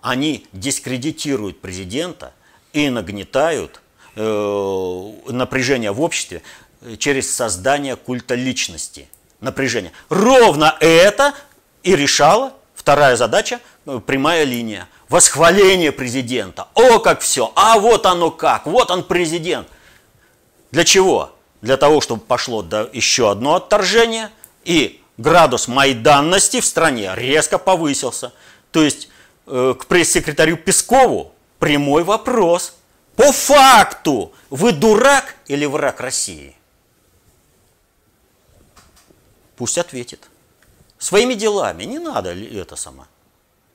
[0.00, 2.32] они дискредитируют президента
[2.72, 3.80] и нагнетают
[4.16, 6.42] э, напряжение в обществе
[6.98, 9.08] через создание культа личности.
[9.38, 9.92] Напряжение.
[10.08, 11.34] Ровно это
[11.82, 14.88] и решала вторая задача, э, прямая линия.
[15.08, 16.68] Восхваление президента.
[16.74, 17.52] О, как все.
[17.54, 18.66] А вот оно как.
[18.66, 19.68] Вот он президент.
[20.70, 21.32] Для чего?
[21.60, 24.30] Для того, чтобы пошло до еще одно отторжение,
[24.64, 28.32] и градус майданности в стране резко повысился.
[28.70, 29.08] То есть
[29.46, 32.74] э, к пресс-секретарю Пескову прямой вопрос.
[33.14, 36.56] По факту, вы дурак или враг России?
[39.56, 40.31] Пусть ответит.
[41.02, 43.08] Своими делами, не надо это сама.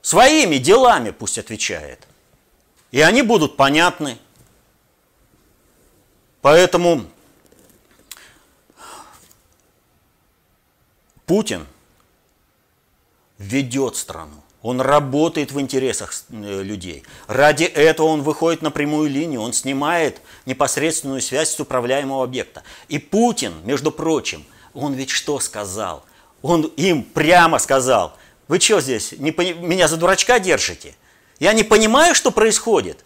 [0.02, 2.08] Своими делами пусть отвечает.
[2.92, 4.18] И они будут понятны.
[6.42, 7.04] Поэтому
[11.26, 11.68] Путин
[13.38, 14.42] ведет страну.
[14.62, 17.04] Он работает в интересах э, людей.
[17.28, 22.64] Ради этого он выходит на прямую линию, он снимает непосредственную связь с управляемого объекта.
[22.88, 26.07] И Путин, между прочим, он ведь что сказал?
[26.42, 28.16] Он им прямо сказал,
[28.48, 30.96] вы что здесь, не, меня за дурачка держите?
[31.40, 33.04] Я не понимаю, что происходит.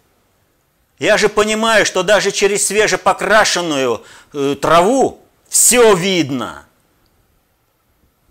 [0.98, 6.66] Я же понимаю, что даже через свежепокрашенную э, траву все видно.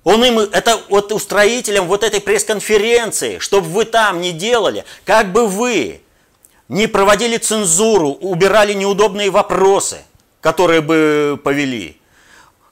[0.04, 5.48] Он им, это вот устроителям вот этой пресс-конференции, чтобы вы там не делали, как бы
[5.48, 6.02] вы
[6.70, 10.00] не проводили цензуру, убирали неудобные вопросы,
[10.40, 11.98] которые бы повели–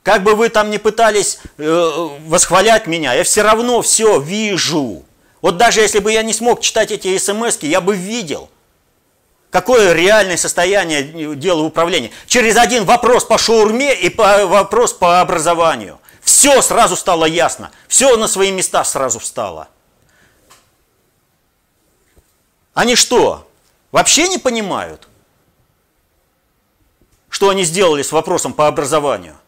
[0.04, 5.04] как бы вы там ни пытались э, восхвалять меня, я все равно все вижу.
[5.42, 8.50] Вот даже если бы я не смог читать эти смс я бы видел,
[9.50, 12.12] какое реальное состояние дела управления.
[12.28, 16.00] Через один вопрос по шаурме и по, вопрос по образованию.
[16.22, 17.72] Все сразу стало ясно.
[17.88, 19.68] Все на свои места сразу встало.
[22.74, 23.50] Они что,
[23.92, 25.08] вообще не понимают,
[27.30, 29.39] что они сделали с вопросом по образованию?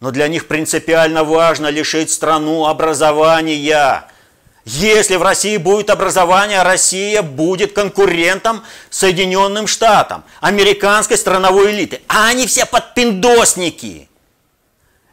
[0.00, 4.08] Но для них принципиально важно лишить страну образования.
[4.64, 12.02] Если в России будет образование, Россия будет конкурентом Соединенным Штатам, американской страновой элиты.
[12.08, 14.08] А они все подпиндосники.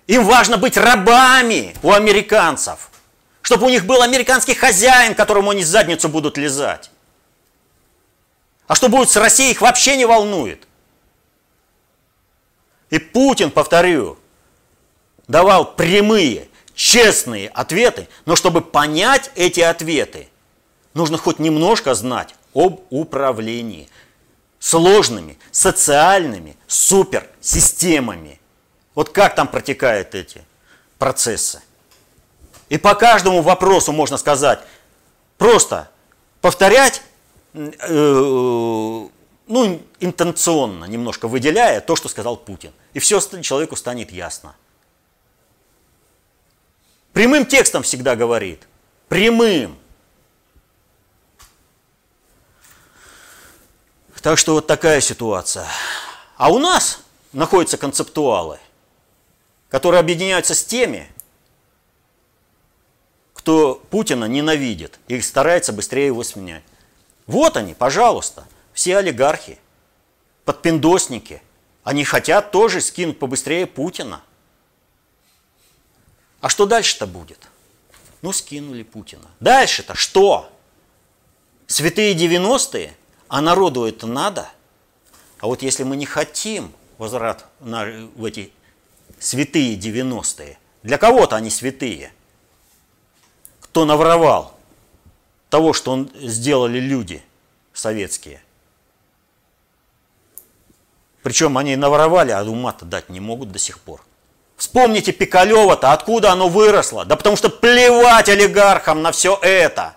[0.07, 2.89] Им важно быть рабами у американцев,
[3.41, 6.89] чтобы у них был американский хозяин, которому они задницу будут лизать.
[8.67, 10.67] А что будет с Россией, их вообще не волнует.
[12.89, 14.17] И Путин, повторю,
[15.27, 20.29] давал прямые, честные ответы, но чтобы понять эти ответы,
[20.93, 23.89] нужно хоть немножко знать об управлении
[24.59, 28.39] сложными социальными суперсистемами.
[28.95, 30.41] Вот как там протекают эти
[30.97, 31.61] процессы.
[32.69, 34.59] И по каждому вопросу можно сказать,
[35.37, 35.89] просто
[36.41, 37.01] повторять,
[37.53, 42.71] э, ну, интенционно немножко выделяя то, что сказал Путин.
[42.93, 44.55] И все человеку станет ясно.
[47.13, 48.67] Прямым текстом всегда говорит.
[49.07, 49.77] Прямым.
[54.21, 55.67] Так что вот такая ситуация.
[56.37, 58.59] А у нас находятся концептуалы,
[59.69, 61.07] которые объединяются с теми,
[63.33, 66.63] кто Путина ненавидит и старается быстрее его сменять.
[67.27, 69.59] Вот они, пожалуйста, все олигархи,
[70.45, 71.43] подпиндосники.
[71.83, 74.23] Они хотят тоже скинуть побыстрее Путина–
[76.43, 77.47] а что дальше-то будет?
[78.21, 79.29] Ну, скинули Путина.
[79.39, 80.51] Дальше-то что?
[81.67, 82.93] Святые 90-е?
[83.29, 84.49] А народу это надо?
[85.39, 88.51] А вот если мы не хотим возврат в эти
[89.19, 92.11] святые 90-е, для кого-то они святые,
[93.61, 94.53] кто навровал
[95.49, 97.23] того, что он, сделали люди
[97.71, 98.43] советские.
[101.21, 104.03] Причем они наворовали, а ума-то дать не могут до сих пор.
[104.57, 107.05] Вспомните Пикалева-то, откуда оно выросло?
[107.05, 109.95] Да потому что плевать олигархам на все это.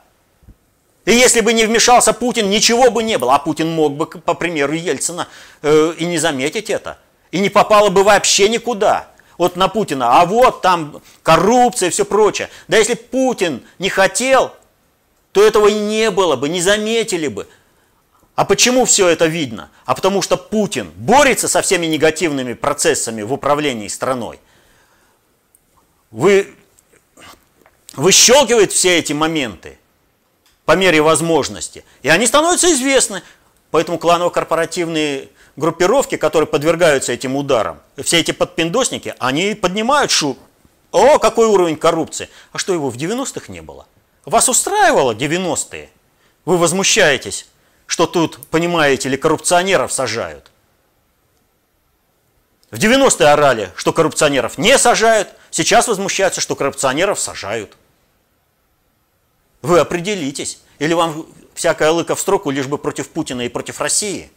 [1.04, 3.36] И если бы не вмешался Путин, ничего бы не было.
[3.36, 5.28] А Путин мог бы, по примеру Ельцина,
[5.62, 6.98] э, и не заметить это.
[7.30, 9.08] И не попало бы вообще никуда.
[9.38, 10.20] Вот на Путина.
[10.20, 12.48] А вот там коррупция и все прочее.
[12.66, 14.52] Да если Путин не хотел,
[15.30, 17.46] то этого и не было бы, не заметили бы.
[18.34, 19.70] А почему все это видно?
[19.84, 24.40] А потому что Путин борется со всеми негативными процессами в управлении страной.
[26.16, 26.54] Вы,
[27.94, 29.76] выщелкивает все эти моменты
[30.64, 31.84] по мере возможности.
[32.00, 33.22] И они становятся известны.
[33.70, 40.38] Поэтому кланово-корпоративные группировки, которые подвергаются этим ударам, все эти подпиндосники, они поднимают шум.
[40.90, 42.30] О, какой уровень коррупции.
[42.50, 43.86] А что его в 90-х не было?
[44.24, 45.90] Вас устраивало 90-е?
[46.46, 47.46] Вы возмущаетесь
[47.86, 50.50] что тут, понимаете ли, коррупционеров сажают.
[52.70, 57.76] В 90-е орали, что коррупционеров не сажают, сейчас возмущаются, что коррупционеров сажают.
[59.62, 64.30] Вы определитесь, или вам всякая лыка в строку, лишь бы против Путина и против России.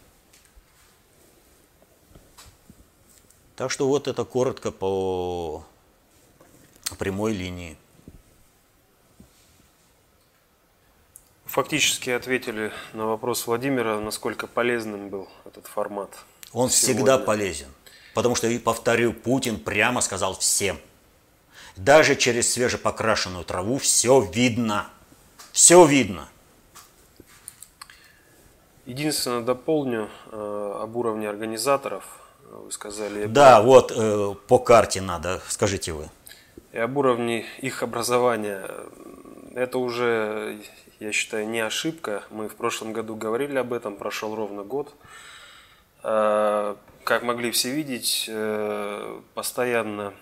[3.55, 5.65] Так что вот это коротко по
[6.97, 7.77] прямой линии.
[11.45, 16.11] Фактически ответили на вопрос Владимира, насколько полезным был этот формат.
[16.53, 16.95] Он сегодня.
[16.95, 17.67] всегда полезен.
[18.13, 20.77] Потому что, и повторю, Путин прямо сказал всем.
[21.75, 24.89] Даже через свежепокрашенную траву все видно.
[25.51, 26.27] Все видно.
[28.85, 32.03] Единственное, дополню э, об уровне организаторов.
[32.49, 33.25] Вы сказали.
[33.27, 36.09] Да, вот э, по карте надо, скажите вы.
[36.71, 38.69] И об уровне их образования.
[39.53, 40.59] Это уже
[40.99, 42.23] я считаю, не ошибка.
[42.29, 44.93] Мы в прошлом году говорили об этом, прошел ровно год.
[46.03, 50.13] А, как могли все видеть, э, постоянно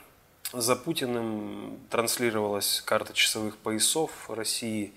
[0.54, 4.94] за Путиным транслировалась карта часовых поясов России.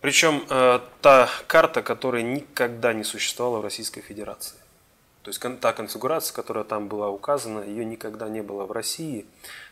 [0.00, 4.58] Причем э, та карта, которая никогда не существовала в Российской Федерации.
[5.22, 9.26] То есть та конфигурация, которая там была указана, ее никогда не было в России.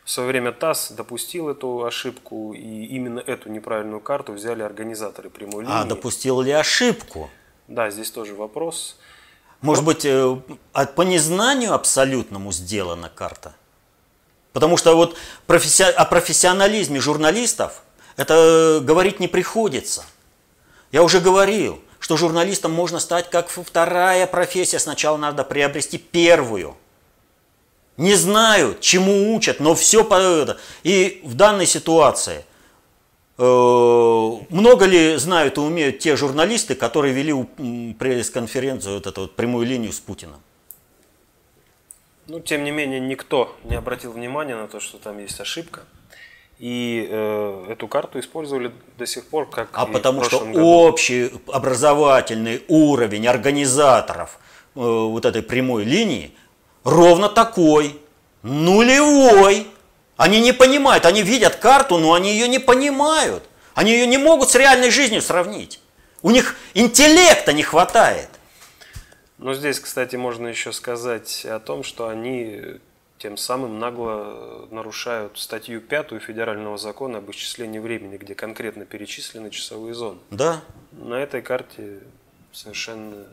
[0.04, 5.64] В свое время ТАСС допустил эту ошибку, и именно эту неправильную карту взяли организаторы прямой
[5.64, 5.82] а, линии.
[5.82, 7.30] А допустил ли ошибку?
[7.68, 8.96] Да, здесь тоже вопрос.
[9.60, 10.36] Может быть, э,
[10.94, 13.54] по незнанию абсолютному сделана карта?
[14.52, 15.82] Потому что вот професси...
[15.82, 17.82] о профессионализме журналистов
[18.16, 20.04] это говорить не приходится.
[20.92, 24.78] Я уже говорил, что журналистом можно стать как вторая профессия.
[24.78, 26.76] Сначала надо приобрести первую–
[27.96, 30.58] не знают, чему учат, но все по это.
[30.82, 32.42] И в данной ситуации э,
[33.38, 39.92] много ли знают и умеют те журналисты, которые вели пресс-конференцию, вот эту вот прямую линию
[39.92, 40.40] с Путиным?
[42.28, 45.82] Ну, тем не менее, никто не обратил внимания на то, что там есть ошибка.
[46.58, 50.64] И э, эту карту использовали до сих пор как А потому что году.
[50.64, 54.38] общий образовательный уровень организаторов
[54.74, 56.32] э, вот этой прямой линии–
[56.86, 57.98] ровно такой,
[58.42, 59.66] нулевой.
[60.16, 63.44] Они не понимают, они видят карту, но они ее не понимают.
[63.74, 65.80] Они ее не могут с реальной жизнью сравнить.
[66.22, 68.30] У них интеллекта не хватает.
[69.38, 72.62] Но здесь, кстати, можно еще сказать о том, что они
[73.18, 79.94] тем самым нагло нарушают статью 5 Федерального закона об исчислении времени, где конкретно перечислены часовые
[79.94, 80.18] зоны.
[80.30, 80.62] Да.
[80.92, 82.00] На этой карте
[82.52, 83.26] совершенно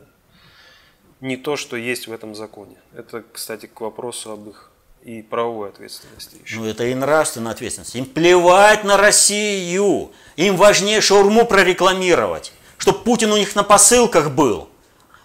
[1.20, 2.76] не то, что есть в этом законе.
[2.94, 4.70] Это, кстати, к вопросу об их
[5.04, 6.56] и правовой ответственности еще.
[6.56, 7.94] Ну, это и нравственная ответственность.
[7.94, 10.10] Им плевать на Россию.
[10.36, 14.68] Им важнее шаурму прорекламировать, чтобы Путин у них на посылках был.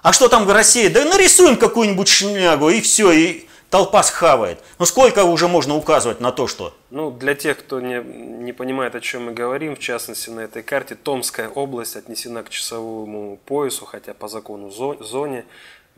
[0.02, 0.88] А что там в России?
[0.88, 4.60] Да нарисуем какую-нибудь шнягу, и все, и толпа схавает.
[4.80, 6.74] Ну сколько уже можно указывать на то, что...
[6.90, 10.64] Ну, для тех, кто не, не понимает, о чем мы говорим, в частности, на этой
[10.64, 15.46] карте Томская область отнесена к часовому поясу, хотя по закону зоне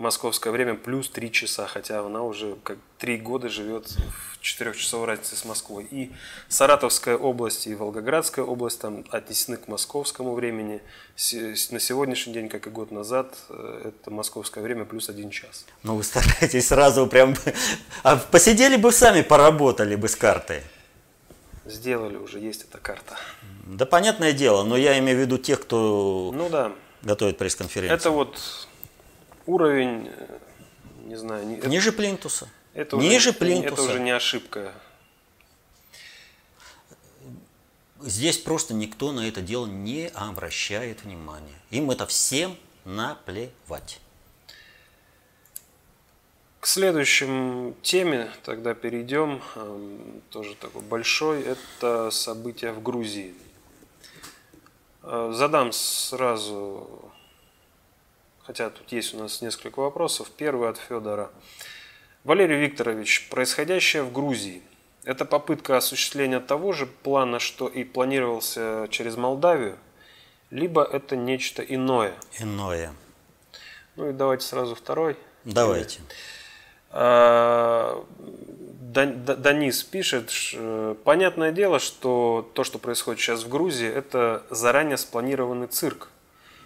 [0.02, 5.08] московское время плюс 3 часа, хотя она уже как 3 года живет в 4 часовой
[5.08, 5.88] разнице с Москвой.
[5.92, 6.12] И
[6.50, 10.82] Саратовская область и Волгоградская область там отнесены к московскому времени.
[11.72, 15.66] На сегодняшний день, как и год назад, э, это московское время плюс 1 час.
[15.84, 17.36] Ну вы стараетесь сразу прям...
[18.04, 20.64] А посидели бы сами, поработали бы с картой.
[21.66, 23.16] Сделали уже, есть эта карта.
[23.66, 26.72] Да понятное дело, но я имею в виду тех, кто ну, да.
[27.04, 27.96] готовит пресс-конференцию.
[27.96, 28.68] Это вот
[29.46, 30.40] уровень, э,
[31.06, 31.46] не знаю...
[31.68, 32.48] Ниже плинтуса.
[32.74, 33.74] Это Ниже уже, плинтуса.
[33.74, 34.74] Это уже не ошибка.
[38.00, 41.60] Здесь просто никто на это дело не обращает внимания.
[41.70, 44.00] Им это всем наплевать.
[46.60, 53.34] К следующим теме тогда перейдем, эм, тоже такой большой, это события в Грузии.
[55.02, 57.11] Э, задам сразу,
[58.46, 60.30] хотя тут есть у нас несколько вопросов.
[60.36, 61.32] Первый от Федора.
[62.24, 64.62] Валерий Викторович, происходящее в Грузии–
[65.04, 69.78] это попытка осуществления того же плана, что и планировался через Молдавию,
[70.52, 72.14] либо это нечто иное?
[72.40, 72.94] Иное.
[73.96, 75.18] Ну и давайте сразу второй.
[75.44, 76.02] Давайте.
[76.92, 78.06] А,
[78.94, 80.32] Данис пишет,
[81.04, 86.10] понятное дело, что то, что происходит сейчас в Грузии, это заранее спланированный цирк.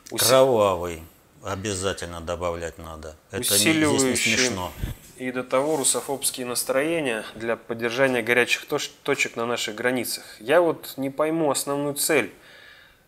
[0.10, 1.04] Кровавый.
[1.46, 3.16] Обязательно добавлять надо.
[3.30, 4.72] Это не, здесь не смешно.
[5.18, 10.24] И до того русофобские настроения для поддержания горячих точек на наших границах.
[10.40, 12.34] Я вот не пойму основную цель,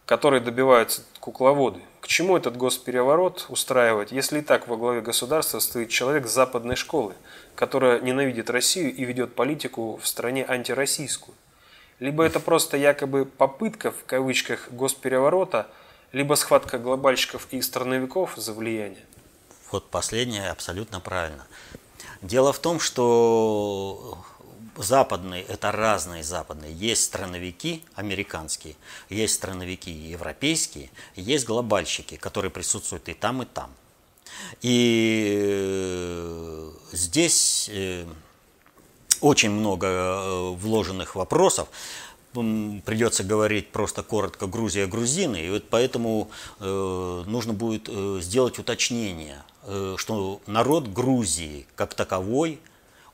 [0.06, 1.80] которой добиваются кукловоды.
[2.00, 6.76] К чему этот госпереворот устраивать, если и так во главе государства стоит человек с западной
[6.76, 7.16] школы,
[7.56, 11.36] которая ненавидит Россию и ведет политику в стране антироссийскую?
[12.00, 15.66] Либо это просто якобы попытка, в кавычках, госпереворота,
[16.12, 19.06] либо схватка глобальщиков и страновиков за влияние?
[19.72, 21.46] Вот последнее абсолютно правильно.
[22.22, 24.18] Дело в том, что
[24.78, 26.74] западные– это разные западные.
[26.74, 28.76] Есть страновики американские,
[29.10, 33.72] есть страновики европейские, есть глобальщики, которые присутствуют и там, и там.
[34.62, 38.06] И э, здесь э,
[39.22, 41.68] очень много э, вложенных вопросов.
[42.86, 45.46] Придется говорить просто коротко Грузия, грузины.
[45.46, 46.30] И вот поэтому
[46.60, 47.90] нужно будет
[48.24, 49.44] сделать уточнение,
[49.98, 52.60] что народ Грузии как таковой,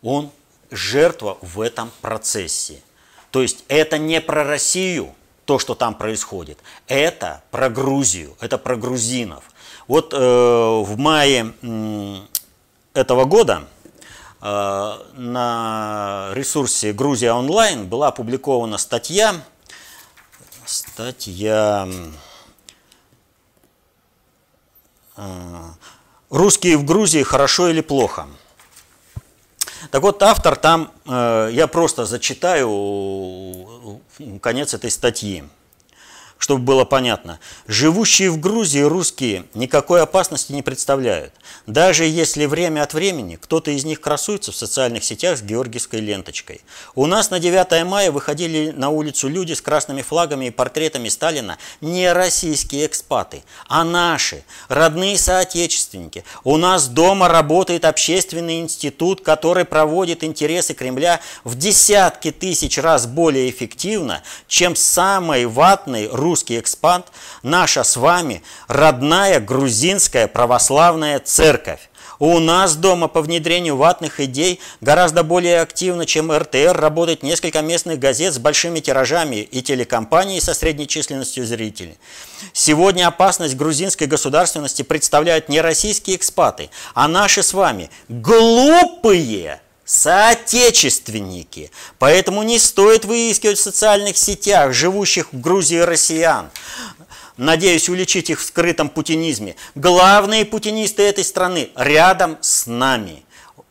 [0.01, 0.31] он
[0.71, 2.81] жертва в этом процессе.
[3.31, 5.13] То есть это не про Россию,
[5.45, 6.57] то, что там происходит.
[6.87, 9.43] Это про Грузию, это про грузинов.
[9.87, 12.15] Вот э, в мае э,
[12.93, 13.72] этого года э,
[14.43, 19.35] на ресурсе Грузия онлайн была опубликована статья,
[20.65, 21.87] статья
[25.15, 25.61] э,
[26.29, 28.27] «Русские в Грузии хорошо или плохо?».
[29.91, 34.01] Так вот, автор там, э, я просто зачитаю
[34.41, 35.45] конец этой статьи
[36.43, 37.39] чтобы было понятно.
[37.67, 41.31] Живущие в Грузии русские никакой опасности не представляют.
[41.67, 46.59] Даже если время от времени кто-то из них красуется в социальных сетях с георгиевской ленточкой.
[46.95, 51.57] У нас на 9 мая выходили на улицу люди с красными флагами и портретами Сталина
[51.79, 56.25] не российские экспаты, а наши, родные соотечественники.
[56.43, 63.49] У нас дома работает общественный институт, который проводит интересы Кремля в десятки тысяч раз более
[63.49, 67.05] эффективно, чем самый ватный русский русский экспант,
[67.43, 71.91] наша с вами родная грузинская православная церковь.
[72.17, 77.99] У нас дома по внедрению ватных идей гораздо более активно, чем РТР, работает несколько местных
[77.99, 81.99] газет с большими тиражами и телекомпании со средней численностью зрителей.
[82.51, 89.61] Сегодня опасность грузинской государственности представляют не российские экспаты, а наши с вами глупые
[89.93, 91.69] соотечественники.
[91.99, 96.49] Поэтому не стоит выискивать в социальных сетях живущих в Грузии россиян.
[97.37, 99.55] Надеюсь уличить их в скрытом путинизме.
[99.75, 103.23] Главные путинисты этой страны рядом с нами.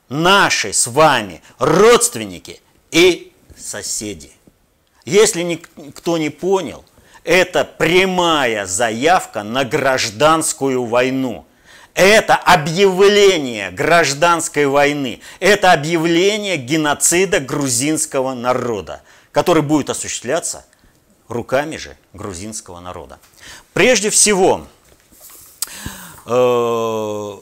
[0.09, 2.61] Наши с вами родственники
[2.93, 4.31] и соседи.
[5.05, 6.85] Если никто не понял,
[7.25, 11.47] это прямая заявка на гражданскую войну–
[11.95, 20.65] это объявление гражданской войны, это объявление геноцида грузинского народа, который будет осуществляться
[21.29, 23.19] руками же грузинского народа.
[23.73, 24.67] Прежде всего,
[26.27, 27.39] э,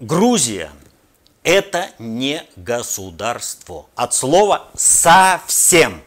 [0.00, 0.70] Грузия–
[1.42, 3.86] это не государство.
[3.94, 6.02] От слова «совсем».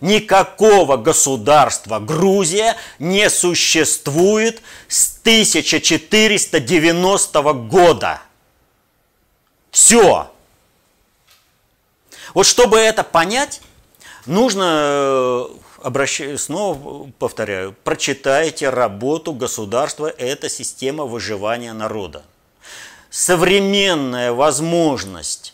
[0.00, 8.20] Никакого государства Грузия не существует с 1490 года.
[9.70, 10.28] Все.
[12.34, 13.60] Вот чтобы это понять,
[14.26, 15.46] нужно, э,
[15.82, 22.24] обращаю, снова повторяю, прочитайте работу государства– это система выживания народа.
[23.10, 25.53] Современная возможность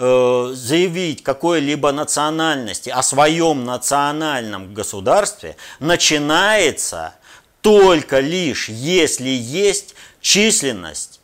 [0.00, 7.14] заявить какой-либо национальности, о своем национальном государстве, начинается
[7.60, 11.20] только лишь, если есть численность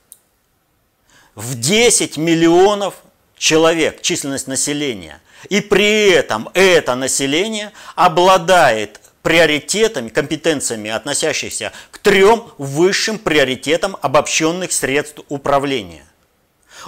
[1.35, 2.97] в 10 миллионов
[3.39, 5.21] человек, численность населения.
[5.49, 15.21] И при этом это население обладает приоритетами, компетенциями, относящихся к трем высшим приоритетам обобщенных средств
[15.29, 16.05] управления.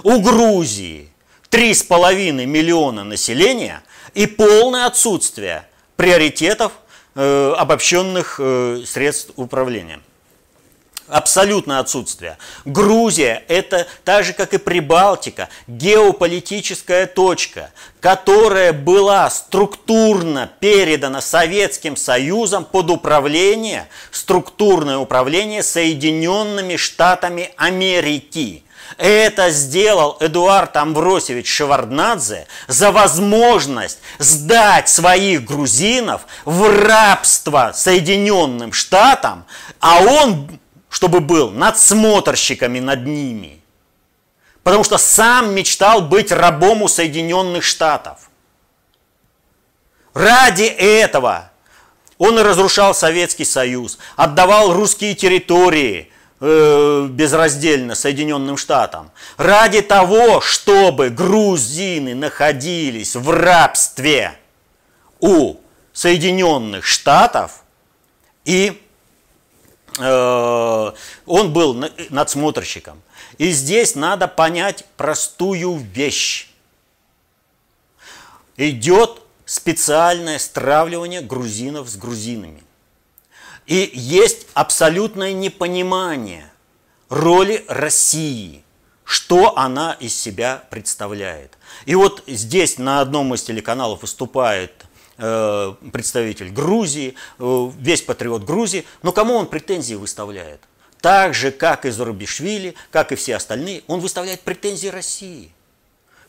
[0.03, 1.08] У Грузии
[1.51, 3.81] 3,5 миллиона населения
[4.13, 6.73] и полное отсутствие приоритетов
[7.15, 9.99] э, обобщенных э, средств управления
[11.09, 12.37] абсолютное отсутствие.
[12.65, 22.65] Грузия– это так же, как и Прибалтика, геополитическая точка, которая была структурно передана Советским Союзом
[22.65, 28.63] под управление, структурное управление Соединенными Штатами Америки.
[28.97, 39.45] Это сделал Эдуард Амбросевич Шеварднадзе за возможность сдать своих грузинов в рабство Соединенным Штатам,
[39.79, 40.59] а он
[40.89, 43.61] чтобы был надсмотрщиками над ними.
[44.63, 48.29] Потому что сам мечтал быть рабом у Соединенных Штатов.
[50.13, 51.51] Ради этого
[52.17, 59.11] он и разрушал Советский Союз, отдавал русские территории э, безраздельно Соединенным Штатам.
[59.37, 64.37] Ради того, чтобы грузины находились в рабстве
[65.19, 65.57] у
[65.93, 67.63] Соединенных Штатов
[68.45, 68.81] и
[69.99, 70.91] Э,
[71.25, 73.01] он был надсмотрщиком.
[73.37, 76.49] И здесь надо понять простую вещь.
[78.57, 82.63] Идет специальное стравливание грузинов с грузинами.
[83.69, 86.51] И есть абсолютное непонимание
[87.07, 88.63] роли России,
[89.05, 91.57] что она из себя представляет.
[91.85, 94.85] И вот здесь на одном из телеканалов выступает
[95.21, 100.61] Э, представитель Грузии, э, весь патриот Грузии, но кому он претензии выставляет?
[101.01, 105.51] Так же, как и Зарубишвили, как и все остальные, он выставляет претензии России.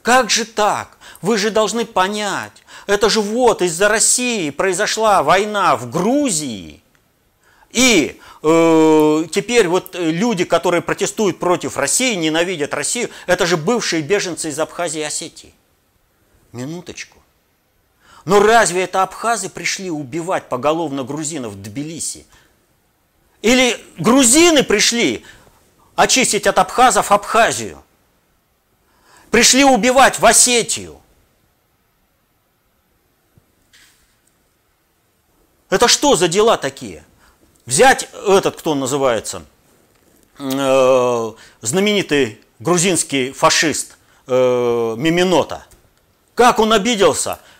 [0.02, 0.98] Как же так?
[1.22, 6.79] Вы же должны понять, это же вот из-за России произошла война в Грузии.
[7.70, 14.48] И э, теперь вот люди, которые протестуют против России, ненавидят Россию, это же бывшие беженцы
[14.48, 15.54] из Абхазии и Осетии.
[16.52, 17.18] Минуточку.
[18.24, 22.26] Но разве это абхазы пришли убивать поголовно грузинов в Тбилиси?
[23.40, 25.24] Или грузины пришли
[25.94, 27.82] очистить от абхазов Абхазию?
[29.30, 31.00] Пришли убивать в Осетию?
[35.70, 37.04] Это что за дела такие?
[37.70, 39.42] Взять этот, кто он называется,
[40.38, 43.96] э, знаменитый грузинский фашист
[44.26, 45.64] э, Миминота.
[46.34, 47.38] Как он обиделся–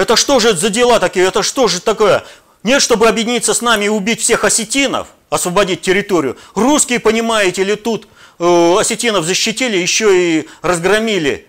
[0.00, 1.26] это что же за дела такие?
[1.26, 2.24] Это что же такое?
[2.62, 6.38] Нет, чтобы объединиться с нами и убить всех осетинов, освободить территорию.
[6.54, 8.08] Русские, понимаете ли, тут
[8.38, 11.46] э, осетинов защитили, еще и разгромили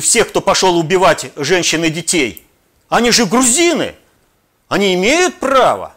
[0.00, 2.46] всех, кто пошел убивать женщин и детей.
[2.88, 3.96] Они же грузины.
[4.68, 5.94] Они имеют право.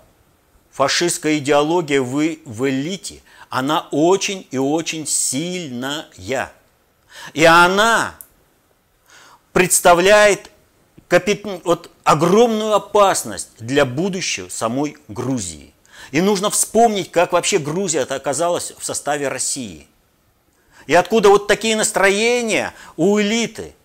[0.82, 6.08] Фашистская идеология в, в элите, она очень и очень сильная.
[7.36, 8.16] И она
[9.54, 10.50] представляет
[11.64, 15.72] вот огромную опасность для будущего самой Грузии.
[16.10, 19.86] И нужно вспомнить, как вообще Грузия оказалась в составе России.
[20.88, 23.76] И откуда вот такие настроения у элиты.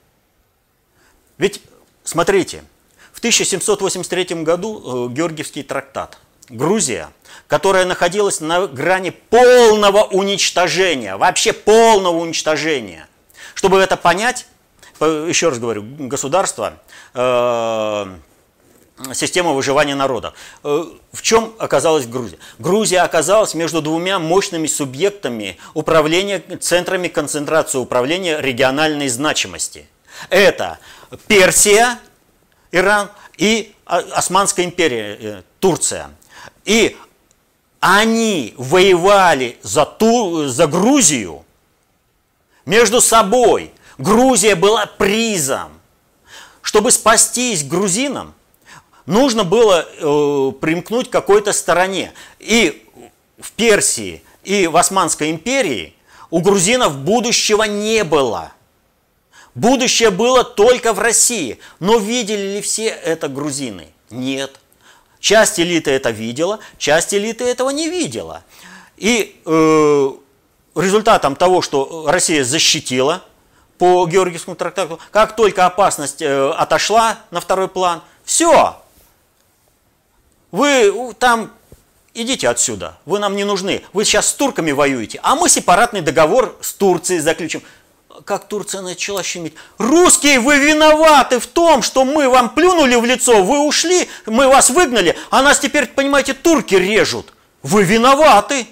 [1.36, 1.60] Ведь,
[2.04, 2.64] смотрите,
[3.12, 6.16] в 1783 году э, Георгиевский трактат.
[6.48, 7.10] Грузия,
[7.48, 13.08] которая находилась на грани полного уничтожения, вообще полного уничтожения.
[13.54, 14.46] Чтобы это понять,
[15.00, 16.74] еще раз говорю, государство,
[17.14, 18.06] э,
[19.12, 20.34] система выживания народа.
[20.64, 22.38] Э, в чем оказалась Грузия?
[22.58, 29.86] Грузия оказалась между двумя мощными субъектами управления, центрами концентрации управления региональной значимости.
[30.30, 30.78] Это
[31.26, 31.98] Персия,
[32.72, 36.10] Иран и Османская империя, э, Турция.
[36.66, 36.96] И
[37.80, 41.46] они воевали за, ту, за Грузию
[42.66, 45.72] между собой– Грузия была призом.
[46.60, 48.34] Чтобы спастись грузинам,
[49.06, 52.12] нужно было э, примкнуть к какой-то стороне.
[52.38, 52.84] И
[53.38, 55.94] в Персии, и в Османской империи
[56.30, 58.52] у грузинов будущего не было.
[59.54, 61.58] Будущее было только в России.
[61.78, 63.88] Но видели ли все это грузины?
[64.10, 64.60] Нет.
[65.20, 68.42] Часть элиты это видела, часть элиты этого не видела.
[68.96, 70.10] И э,
[70.74, 73.22] результатом того, что Россия защитила
[73.78, 78.76] по Георгиевскому трактату, как только опасность э, отошла на второй план, все,
[80.50, 81.52] вы там
[82.14, 86.56] идите отсюда, вы нам не нужны, вы сейчас с турками воюете, а мы сепаратный договор
[86.60, 87.62] с Турцией заключим.
[88.24, 89.54] Как Турция начала щемить.
[89.78, 94.70] Русские, вы виноваты в том, что мы вам плюнули в лицо, вы ушли, мы вас
[94.70, 97.32] выгнали, а нас теперь, понимаете, турки режут.
[97.62, 98.66] Вы виноваты.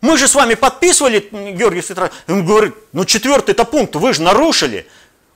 [0.00, 4.86] Мы же с вами подписывали, Георгий Светланович, он говорит, ну четвертый-то пункт вы же нарушили.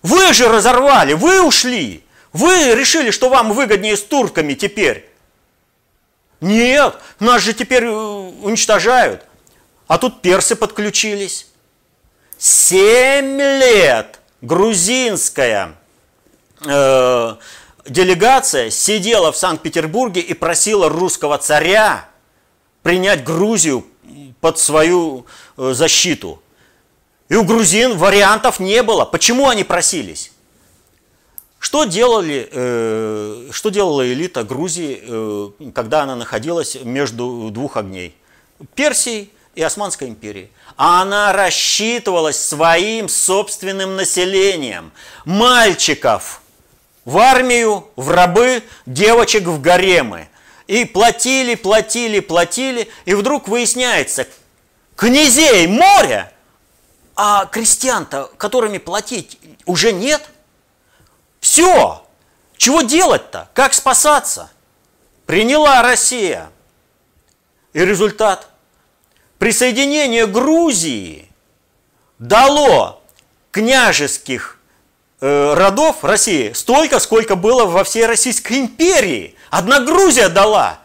[0.03, 2.05] Вы же разорвали, вы ушли.
[2.33, 5.09] Вы решили, что вам выгоднее с турками теперь.
[6.41, 9.23] Нет, нас же теперь э, уничтожают.
[9.87, 11.47] А тут персы подключились.
[12.47, 15.77] Семь лет грузинская
[16.63, 17.37] э,
[17.87, 22.07] делегация сидела в Санкт-Петербурге и просила русского царя
[22.83, 23.87] принять Грузию
[24.43, 25.25] под свою
[25.57, 26.43] э, защиту.
[27.31, 29.07] И у грузин вариантов не было.
[29.07, 30.31] Почему они просились?
[31.59, 38.15] Что, делали, э, что делала элита Грузии, э, когда она находилась между двух огней?
[38.75, 40.51] Персии и Османской империи.
[40.77, 44.93] Она рассчитывалась своим собственным населением.
[45.25, 46.41] Мальчиков
[47.05, 50.29] в армию, в рабы, девочек в гаремы.
[50.67, 54.27] И платили, платили, платили, и вдруг выясняется,
[54.97, 56.33] князей море,
[57.17, 60.23] а крестьян-то, которыми платить, уже нет.
[61.41, 62.05] Все.
[62.57, 63.51] Чего делать-то?
[63.53, 64.51] Как спасаться?
[65.27, 66.51] Приняла Россия.
[67.75, 68.49] И результат.
[69.45, 71.29] Присоединение Грузии
[72.19, 73.03] дало
[73.51, 74.59] княжеских
[75.21, 79.35] э, родов России столько, сколько было во всей Российской империи.
[79.51, 80.79] Одна Грузия дала.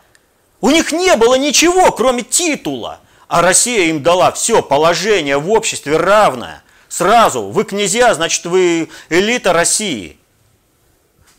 [0.60, 3.00] У них не было ничего, кроме титула.
[3.30, 6.62] А Россия им дала все, положение в обществе равное.
[6.90, 10.18] Сразу, вы князья, значит, вы элита России.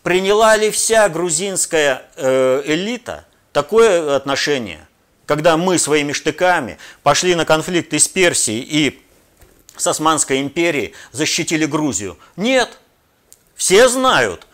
[0.02, 4.88] Приняла ли вся грузинская э, элита такое отношение,
[5.31, 9.01] когда мы своими штыками пошли на конфликт из Персии и
[9.76, 12.18] с Османской империей защитили Грузию?
[12.35, 12.81] Нет.
[13.55, 14.49] Все знают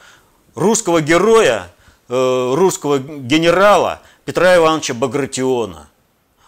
[0.54, 1.72] русского героя,
[2.10, 5.88] э, русского генерала Петра Ивановича Багратиона,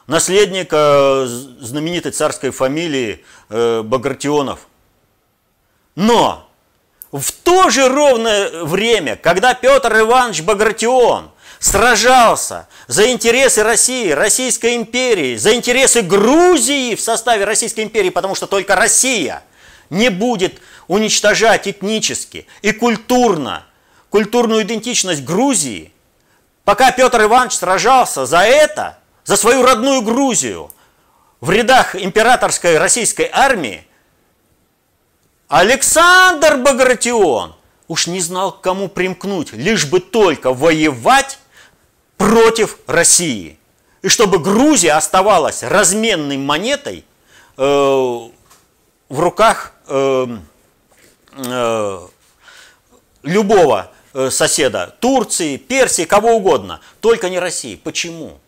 [0.06, 4.66] наследника знаменитой царской фамилии э, Багратионов.
[5.94, 6.50] Но
[7.12, 15.36] в то же ровное время, когда Петр Иванович Багратион сражался за интересы России, Российской империи,
[15.36, 19.42] за интересы Грузии в составе Российской империи, потому что только Россия
[19.90, 23.64] не будет уничтожать этнически и культурно
[24.10, 25.92] культурную идентичность Грузии,
[26.64, 30.70] пока Петр Иванович сражался за это, за свою родную Грузию,
[31.40, 33.86] в рядах императорской российской армии,
[35.48, 37.54] Александр Багратион
[37.86, 41.38] уж не знал, к кому примкнуть, лишь бы только воевать
[42.18, 43.58] против России.
[44.02, 47.04] И чтобы Грузия оставалась разменной монетой
[47.56, 48.30] э, в
[49.08, 50.26] руках э,
[51.32, 52.08] э,
[53.22, 57.76] любого э, соседа, Турции, Персии, кого угодно, только не России.
[57.76, 58.38] Почему?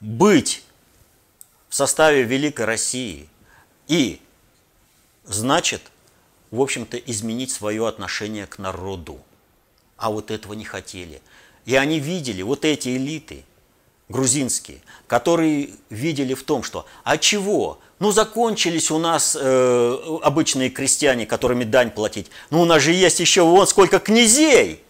[0.00, 0.64] Быть
[1.68, 3.28] в составе Великой России
[3.86, 4.20] и
[5.24, 5.82] значит,
[6.50, 9.20] в общем-то, изменить свое отношение к народу.
[9.96, 11.22] А вот этого не хотели.
[11.64, 13.44] И они видели, вот эти элиты
[14.08, 17.78] грузинские, которые видели в том, что а чего?
[17.98, 22.30] Ну, закончились у нас э, обычные крестьяне, которыми дань платить.
[22.50, 24.82] Ну, у нас же есть еще вон сколько князей.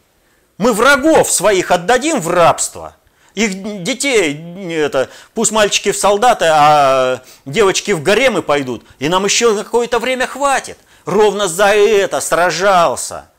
[0.57, 2.97] Мы врагов своих отдадим в рабство–
[3.35, 8.85] их детей, это, пусть мальчики в солдаты, а девочки в гаремы пойдут.
[8.99, 10.79] И нам еще какое-то время хватит.
[11.07, 13.31] Ровно за это сражался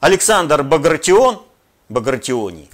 [0.00, 1.42] Александр Багратион,
[1.88, 2.68] Багратионий,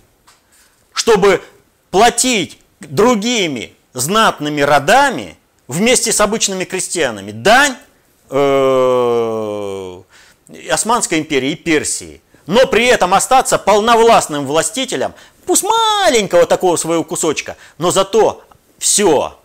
[0.92, 1.42] чтобы
[1.90, 5.36] платить другими знатными родами
[5.68, 7.76] вместе с обычными крестьянами дань
[8.30, 10.02] э,
[10.70, 15.14] Османской империи и Персии, но при этом остаться полновластным властителем
[15.46, 18.44] Пусть маленького такого своего кусочка, но зато
[18.78, 19.38] все.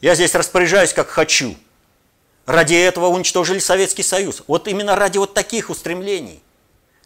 [0.00, 1.56] Я здесь распоряжаюсь как хочу.
[2.46, 4.42] Ради этого уничтожили Советский Союз.
[4.46, 6.42] Вот именно ради вот таких устремлений.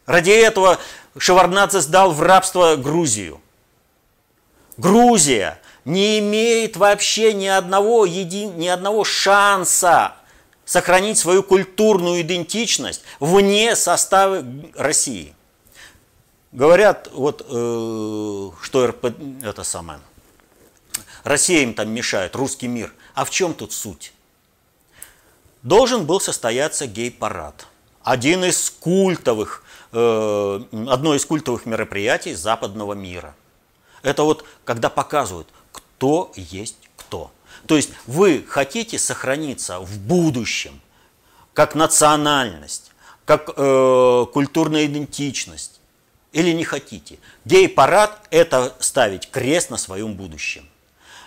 [0.09, 0.79] Ради этого
[1.19, 3.43] Шеварднадзе сдал в рабство Грузию.
[4.79, 8.47] Грузия не имеет вообще ни одного, еди...
[8.47, 10.15] ни одного шанса
[10.65, 14.43] сохранить свою культурную идентичность вне состава
[14.75, 15.35] России.
[16.53, 20.01] Говорят, вот, э, что РП, это самое,
[21.23, 22.95] Россия им там мешает, русский мир.
[23.13, 24.15] А в чем тут суть?
[25.63, 27.67] Должен был состояться гей-парад.
[28.03, 33.35] Один из культовых, э, одно из культовых мероприятий западного мира.
[34.03, 37.31] Это вот, когда показывают, кто есть кто.
[37.67, 40.81] То есть вы хотите сохраниться в будущем
[41.55, 42.93] как национальность,
[43.25, 45.81] как э, культурная идентичность,
[46.33, 47.19] или не хотите.
[47.45, 50.69] Гей-парад– это ставить крест на своем будущем.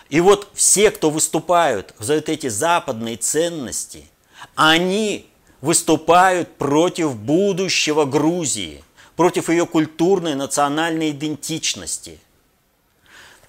[0.08, 4.06] И вот все, кто выступают за эти западные ценности,
[4.54, 5.28] они
[5.62, 8.84] выступают против будущего Грузии,
[9.16, 12.20] против ее культурной национальной идентичности.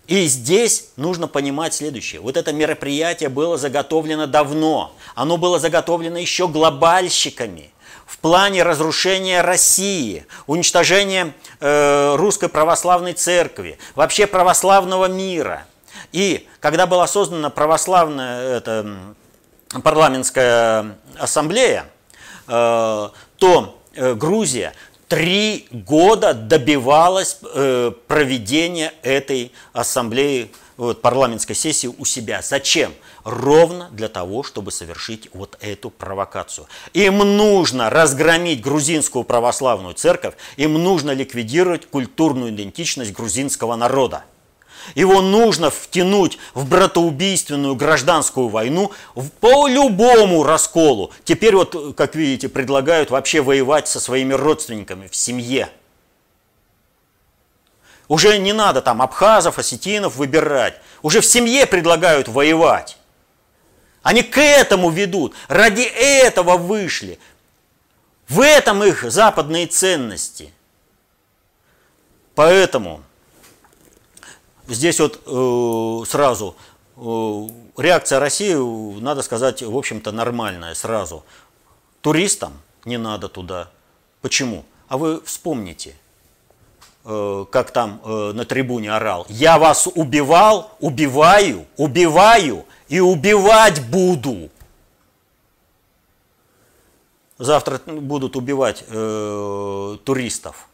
[0.07, 2.21] И здесь нужно понимать следующее.
[2.21, 4.93] Вот это мероприятие было заготовлено давно.
[5.15, 7.71] Оно было заготовлено еще глобальщиками
[8.05, 15.65] в плане разрушения России, уничтожения э, русской православной церкви, вообще православного мира.
[16.11, 18.97] И когда была создана православная это,
[19.83, 21.92] парламентская ассамблея, э,
[22.47, 24.73] то э, Грузия
[25.07, 32.41] три года добивалась э, проведения этой ассамблеи, вот, парламентской сессии у себя.
[32.41, 32.93] Зачем?
[33.23, 36.67] Ровно для того, чтобы совершить вот эту провокацию.
[36.93, 44.23] Им нужно разгромить грузинскую православную церковь, им нужно ликвидировать культурную идентичность грузинского народа.
[44.95, 48.91] Его нужно втянуть в братоубийственную гражданскую войну
[49.39, 51.11] по любому расколу.
[51.23, 55.69] Теперь вот, как видите, предлагают вообще воевать со своими родственниками в семье.
[58.07, 60.79] Уже не надо там абхазов, осетинов выбирать.
[61.01, 62.97] Уже в семье предлагают воевать.
[64.03, 65.33] Они к этому ведут.
[65.47, 67.17] Ради этого вышли.
[68.27, 70.53] В этом их западные ценности.
[72.35, 73.03] Поэтому
[74.67, 76.55] здесь вот э, сразу
[76.95, 77.47] э,
[77.77, 78.53] реакция России,
[78.99, 81.23] надо сказать, в общем-то нормальная сразу.
[82.01, 82.53] Туристам
[82.85, 83.69] не надо туда.
[84.21, 84.65] Почему?
[84.87, 85.95] А вы вспомните,
[87.05, 89.25] э, как там э, на трибуне орал.
[89.29, 94.49] Я вас убивал, убиваю, убиваю и убивать буду.
[97.37, 100.67] Завтра будут убивать э, туристов.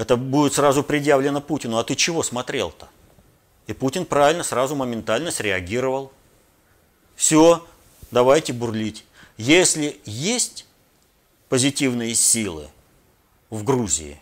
[0.00, 1.76] Это будет сразу предъявлено Путину.
[1.76, 2.88] А ты чего смотрел-то?
[3.66, 6.10] И Путин правильно, сразу моментально среагировал.
[7.16, 7.68] Все,
[8.10, 9.04] давайте бурлить.
[9.36, 10.64] Если есть
[11.50, 12.70] позитивные силы
[13.50, 14.18] в Грузии,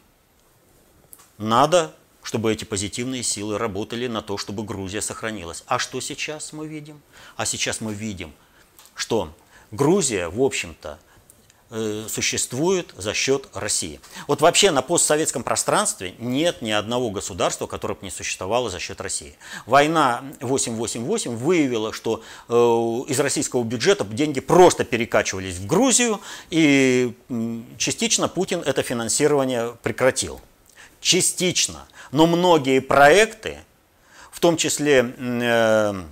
[1.37, 5.63] надо, чтобы эти позитивные силы работали на то, чтобы Грузия сохранилась.
[5.69, 7.01] А что сейчас мы видим?
[7.37, 8.33] А сейчас мы видим,
[8.97, 9.33] что
[9.71, 10.99] Грузия, в общем-то,
[12.09, 14.01] существует за счет России.
[14.27, 19.01] Вот вообще на постсоветском пространстве нет ни одного государства, которое бы не существовало за счет
[19.01, 19.37] России.
[19.67, 27.15] Война 888 выявила, что э, из российского бюджета деньги просто перекачивались в Грузию, и
[27.77, 30.41] частично Путин это финансирование прекратил.
[31.01, 31.87] Частично.
[32.13, 33.59] Но многие проекты,
[34.31, 36.03] в том числе э,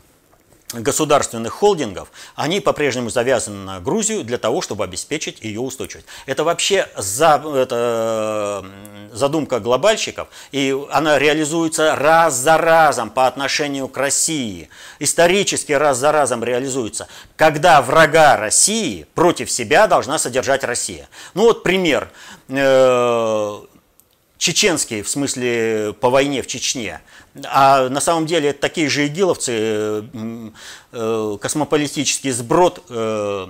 [0.72, 6.06] государственных холдингов, они по-прежнему завязаны на Грузию для того, чтобы обеспечить ее устойчивость.
[6.26, 8.64] Это вообще за, это,
[9.12, 14.68] задумка глобальщиков, и она реализуется раз за разом по отношению к России.
[14.98, 17.06] Исторически раз за разом реализуется.
[17.36, 21.08] Когда врага России против себя должна содержать Россия.
[21.34, 22.10] Ну вот пример.
[22.48, 23.60] Э,
[24.38, 27.00] чеченский, в смысле по войне в Чечне.
[27.44, 30.02] А на самом деле это такие же игиловцы, э,
[30.92, 33.48] э, космополитический сброд, э,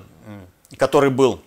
[0.77, 1.41] который был,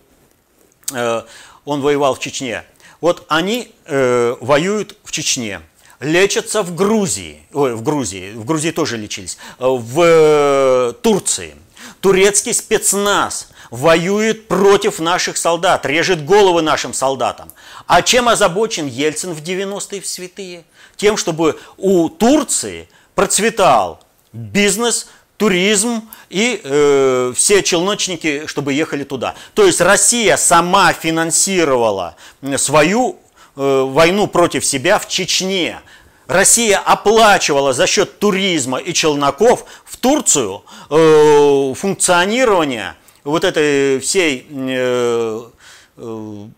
[0.90, 2.64] он воевал в Чечне.
[3.00, 5.60] Вот они воюют в Чечне,
[6.00, 11.54] лечатся в Грузии, ой, в Грузии, в Грузии тоже лечились, в Турции.
[12.00, 17.52] Турецкий спецназ воюет против наших солдат, режет головы нашим солдатам.
[17.86, 20.64] А чем озабочен Ельцин в 90-е в святые?
[20.96, 24.00] Тем, чтобы у Турции процветал
[24.32, 25.08] бизнес,
[25.40, 29.34] туризм и э, все челночники, чтобы ехали туда.
[29.54, 32.16] То есть Россия сама финансировала
[32.56, 33.18] свою
[33.56, 35.80] э, войну против себя в Чечне.
[36.26, 45.50] Россия оплачивала за счет туризма и челноков в Турцию э, функционирование вот этой всей, э,
[45.96, 46.48] э,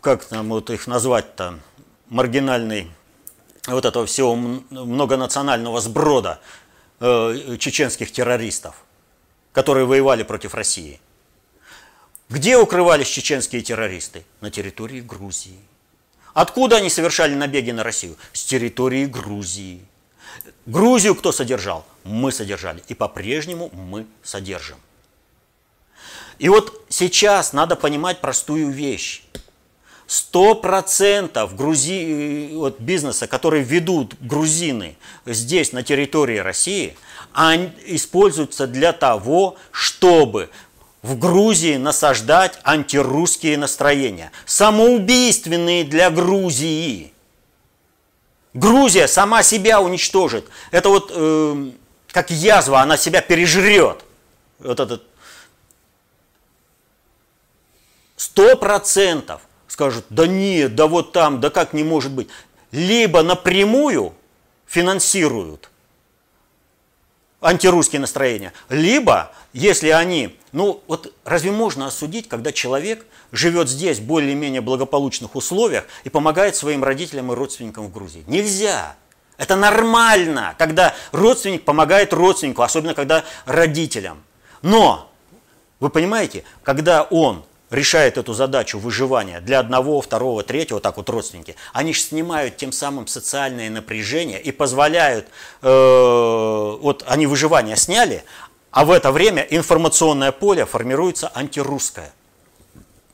[0.00, 1.58] как там вот их назвать-то,
[2.08, 2.90] маргинальной,
[3.66, 6.40] вот этого всего многонационального сброда
[7.00, 8.84] э, чеченских террористов,
[9.52, 11.00] которые воевали против России.
[12.28, 14.24] Где укрывались чеченские террористы?
[14.40, 15.58] На территории Грузии.
[16.34, 18.16] Откуда они совершали набеги на Россию?
[18.32, 19.80] С территории Грузии.
[20.66, 21.86] Грузию кто содержал?
[22.04, 22.82] Мы содержали.
[22.88, 24.76] И по-прежнему мы содержим.
[26.38, 29.22] И вот сейчас надо понимать простую вещь.
[30.06, 32.50] Сто процентов Грузи...
[32.54, 36.96] вот бизнеса, который ведут грузины здесь, на территории России,
[37.32, 40.48] они используются для того, чтобы
[41.02, 47.12] в Грузии насаждать антирусские настроения, самоубийственные для Грузии.
[48.54, 50.46] Грузия сама себя уничтожит.
[50.70, 51.70] Это вот э,
[52.10, 54.04] как язва, она себя пережрет.
[54.58, 55.04] Вот этот
[58.16, 62.28] сто процентов скажут, да нет, да вот там, да как не может быть.
[62.72, 64.14] Либо напрямую
[64.66, 65.70] финансируют
[67.40, 74.04] антирусские настроения, либо, если они, ну вот разве можно осудить, когда человек живет здесь в
[74.04, 78.24] более-менее благополучных условиях и помогает своим родителям и родственникам в Грузии?
[78.26, 78.96] Нельзя.
[79.36, 84.24] Это нормально, когда родственник помогает родственнику, особенно когда родителям.
[84.62, 85.12] Но,
[85.78, 91.56] вы понимаете, когда он решает эту задачу выживания для одного, второго, третьего, так вот родственники,
[91.72, 95.26] они же снимают тем самым социальное напряжение и позволяют,
[95.62, 98.24] э, вот они выживание сняли,
[98.70, 102.12] а в это время информационное поле формируется антирусское.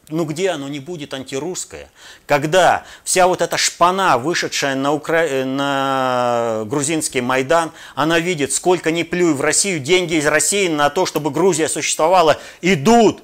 [0.08, 1.90] Ну где оно не будет антирусское?
[2.26, 5.44] Когда вся вот эта шпана, вышедшая на, Укра...
[5.46, 11.06] на грузинский Майдан, она видит, сколько не плюй в Россию, деньги из России на то,
[11.06, 13.22] чтобы Грузия существовала, идут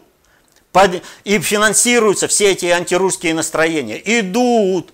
[1.24, 4.00] и финансируются все эти антирусские настроения.
[4.04, 4.92] Идут.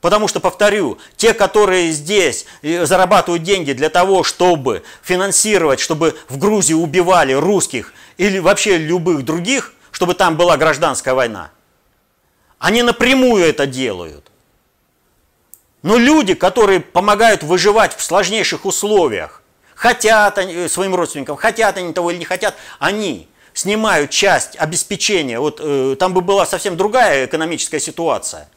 [0.00, 6.38] Потому что, повторю, те, которые здесь э, зарабатывают деньги для того, чтобы финансировать, чтобы в
[6.38, 11.52] Грузии убивали русских или вообще любых других, чтобы там была гражданская война,
[12.58, 14.32] они напрямую это делают.
[15.82, 19.42] Но люди, которые помогают выживать в сложнейших условиях,
[19.76, 25.38] хотят они, э, своим родственникам, хотят они того или не хотят, они снимают часть обеспечения,
[25.38, 28.48] вот э, там бы была совсем другая экономическая ситуация,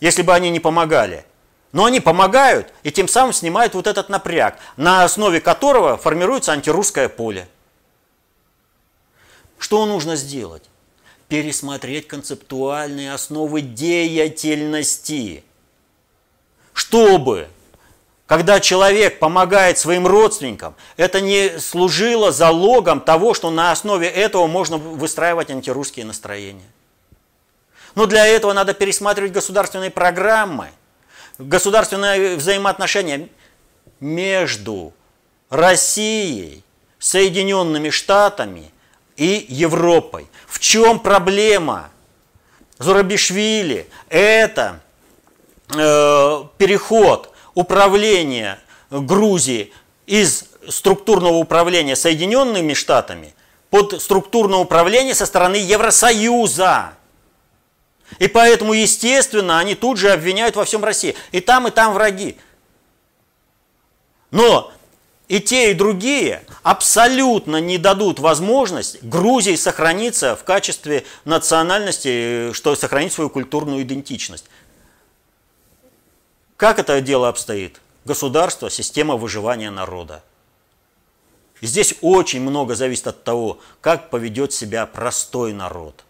[0.00, 1.24] если бы они не помогали.
[1.72, 7.08] Но они помогают и тем самым снимают вот этот напряг, на основе которого формируется антирусское
[7.08, 7.46] поле.
[9.58, 10.62] Что нужно сделать?
[11.28, 15.44] Пересмотреть концептуальные основы деятельности,
[16.72, 17.48] чтобы
[18.28, 24.76] когда человек помогает своим родственникам, это не служило залогом того, что на основе этого можно
[24.76, 26.70] выстраивать антирусские настроения.
[27.94, 30.68] Но для этого надо пересматривать государственные программы,
[31.38, 33.30] государственные взаимоотношения
[33.98, 34.92] между
[35.48, 36.62] Россией,
[36.98, 38.70] Соединенными Штатами
[39.16, 40.28] и Европой.
[40.46, 41.88] В чем проблема?
[42.78, 44.80] Зурабишвили– это
[45.74, 47.27] э, переход–
[47.58, 49.72] управления Грузии
[50.06, 53.34] из структурного управления Соединенными Штатами
[53.70, 56.92] под структурное управление со стороны Евросоюза.
[58.20, 61.16] И поэтому, естественно, они тут же обвиняют во всем России.
[61.32, 62.36] И там, и там враги.
[64.30, 64.72] Но
[65.26, 73.12] и те, и другие абсолютно не дадут возможность Грузии сохраниться в качестве национальности, что сохранить
[73.12, 74.46] свою культурную идентичность.
[76.58, 77.80] Как это дело обстоит?
[78.04, 80.24] Государство, система выживания народа.
[81.60, 86.04] И здесь очень много зависит от того, как поведет себя простой народ.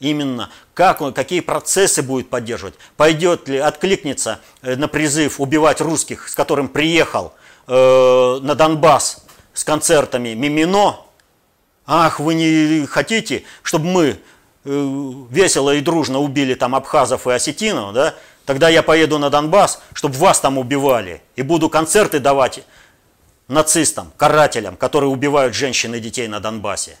[0.00, 2.74] Именно как он, какие процессы будет поддерживать.
[2.96, 7.32] Пойдет ли, откликнется э, на призыв убивать русских, с которым приехал
[7.68, 9.24] э, на Донбасс
[9.54, 10.98] с концертами Мимино.
[11.86, 14.18] Ах, вы не хотите, чтобы мы
[14.64, 18.16] э, весело и дружно убили там абхазов и осетинов, да?
[18.46, 21.20] Тогда я поеду на Донбасс, чтобы вас там убивали.
[21.34, 22.64] И буду концерты давать
[23.48, 26.96] нацистам, карателям, которые убивают женщин и детей на Донбассе.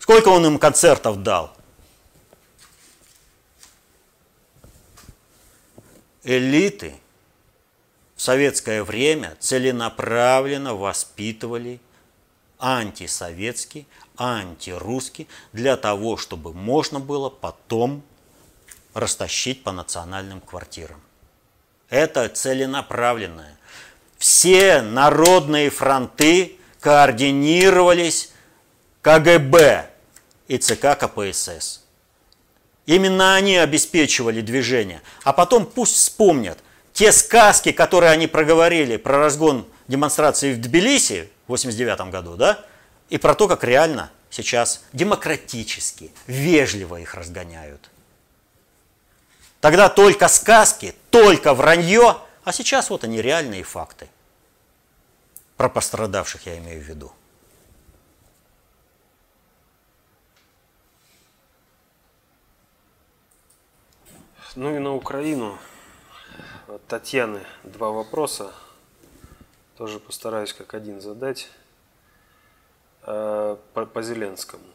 [0.00, 1.56] Сколько он им концертов дал?
[6.24, 6.94] Элиты
[8.16, 11.80] в советское время целенаправленно воспитывали
[12.58, 13.86] антисоветский,
[14.16, 18.02] антирусский, для того, чтобы можно было потом
[18.94, 21.02] растащить по национальным квартирам.
[21.90, 23.56] Это целенаправленное.
[24.18, 28.32] Все народные фронты координировались
[29.02, 29.90] КГБ
[30.48, 31.82] и ЦК КПСС.
[32.86, 35.00] Именно они обеспечивали движение.
[35.24, 36.58] А потом пусть вспомнят
[36.92, 42.64] те сказки, которые они проговорили про разгон демонстрации в Тбилиси в 89 году, да,
[43.08, 47.90] и про то, как реально сейчас демократически, вежливо их разгоняют.
[49.64, 54.10] Тогда только сказки, только вранье, а сейчас вот они реальные факты.
[55.56, 57.10] Про пострадавших я имею в виду.
[64.54, 65.58] Ну и на Украину.
[66.68, 68.52] От Татьяны два вопроса.
[69.78, 71.48] Тоже постараюсь как один задать.
[73.00, 74.73] Э, по, по Зеленскому.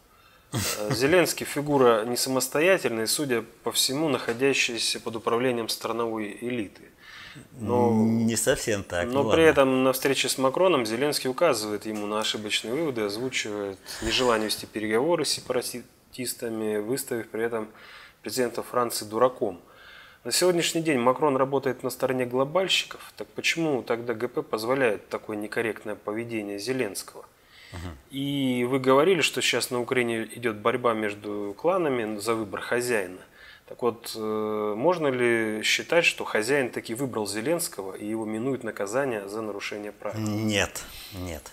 [0.52, 6.84] Э, Зеленский фигура не самостоятельная, судя по всему, находящаяся под управлением страновой элиты.
[7.60, 9.08] Но, не совсем так.
[9.08, 13.78] Но ну, при этом на встрече с Макроном Зеленский указывает ему на ошибочные выводы, озвучивает
[14.02, 17.70] нежелание вести переговоры с сепаратистами, выставив при этом
[18.24, 19.62] президента Франции дураком.
[20.24, 25.96] На сегодняшний день Макрон работает на стороне глобальщиков, так почему тогда ГП позволяет такое некорректное
[25.96, 27.26] поведение Зеленского?
[28.12, 33.20] И вы говорили, что сейчас на Украине идет борьба между кланами за выбор хозяина.
[33.68, 39.30] Так вот, э, можно ли считать, что хозяин таки выбрал Зеленского и его минует наказание
[39.30, 40.16] за нарушение прав?
[40.18, 40.82] Нет,
[41.14, 41.44] нет.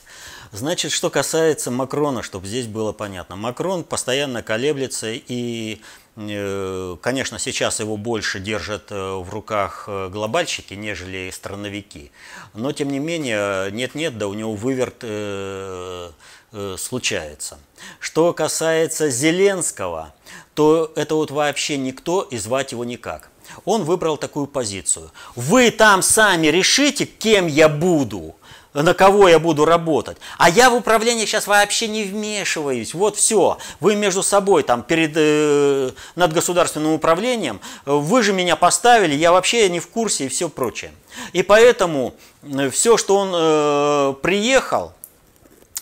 [0.50, 3.36] Значит, что касается Макрона, чтобы здесь было понятно.
[3.36, 5.82] Макрон постоянно колеблется и
[6.16, 12.10] конечно, сейчас его больше держат э, в руках э, глобальщики, нежели страновики.
[12.54, 16.10] Но, тем не менее, нет-нет, да у него выверт э,
[16.52, 17.58] э, случается.
[18.00, 20.14] Что касается Зеленского,
[20.54, 23.28] то это вот вообще никто и звать его никак.
[23.66, 25.10] Он выбрал такую позицию.
[25.34, 28.36] Вы там сами решите, кем я буду
[28.82, 30.18] на кого я буду работать.
[30.38, 32.94] А я в управление сейчас вообще не вмешиваюсь.
[32.94, 33.58] Вот все.
[33.80, 39.68] Вы между собой там перед э, над государственным управлением, вы же меня поставили, я вообще
[39.68, 40.92] не в курсе и все прочее.
[41.32, 44.92] И поэтому э, все, что он э, приехал,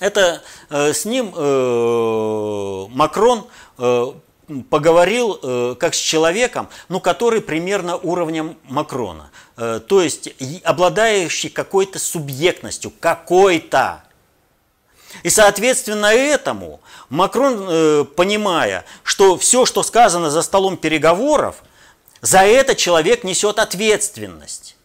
[0.01, 3.47] это э, с ним э, Макрон
[3.79, 4.13] э,
[4.71, 9.31] поговорил э, как с человеком, ну, который примерно уровнем Макрона.
[9.57, 10.31] Э, то есть
[10.65, 14.05] обладающий какой-то субъектностью, какой-то.
[15.23, 21.63] И соответственно этому Макрон, э, понимая, что все, что сказано за столом переговоров,
[22.21, 24.77] за это человек несет ответственность.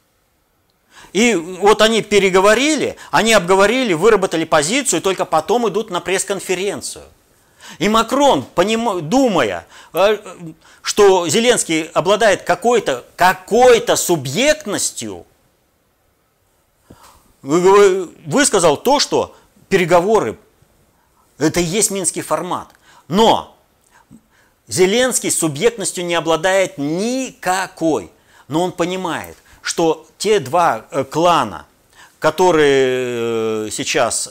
[1.14, 7.06] И вот они переговорили, они обговорили, выработали позицию, и только потом идут на пресс-конференцию.
[7.78, 9.08] И Макрон, поним...
[9.08, 10.18] думая, э,
[10.82, 15.26] что Зеленский обладает какой-то какой субъектностью,
[17.42, 19.36] высказал то, что
[19.70, 20.38] переговоры–
[21.38, 22.70] это и есть минский формат.
[23.08, 23.56] Но
[24.68, 28.12] Зеленский субъектностью не обладает никакой.
[28.48, 31.66] Но он понимает, что те два э, клана,
[32.20, 34.30] которые э, сейчас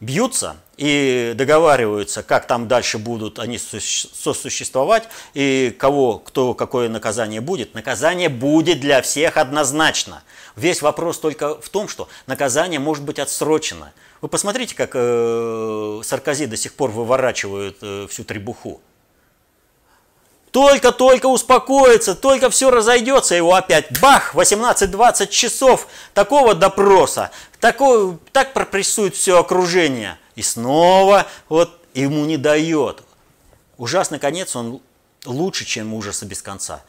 [0.00, 7.74] бьются– и договариваются, как там дальше будут они сосуществовать и кого, кто, какое наказание будет.
[7.74, 10.22] Наказание будет для всех однозначно.
[10.56, 13.92] Весь вопрос только в том, что наказание может быть отсрочено.
[14.22, 18.80] Вы посмотрите, как э, Саркози до сих пор выворачивают э, всю требуху.
[20.50, 27.30] Только-только успокоится, только все разойдется, его опять бах, 18-20 часов такого допроса,
[27.60, 33.02] такой, так пропрессует все окружение– и снова вот ему не дает.
[33.76, 34.80] Ужасный конец, он
[35.26, 36.82] лучше, чем ужасы без конца.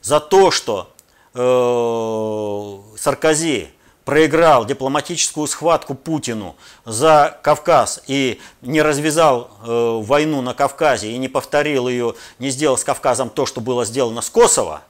[0.00, 0.90] За то, что
[1.34, 3.68] э, Саркози
[4.08, 6.56] проиграл дипломатическую схватку Путину
[6.86, 12.78] за Кавказ и не развязал э, войну на Кавказе и не повторил ее, не сделал
[12.78, 14.80] с Кавказом то, что было сделано с Косово,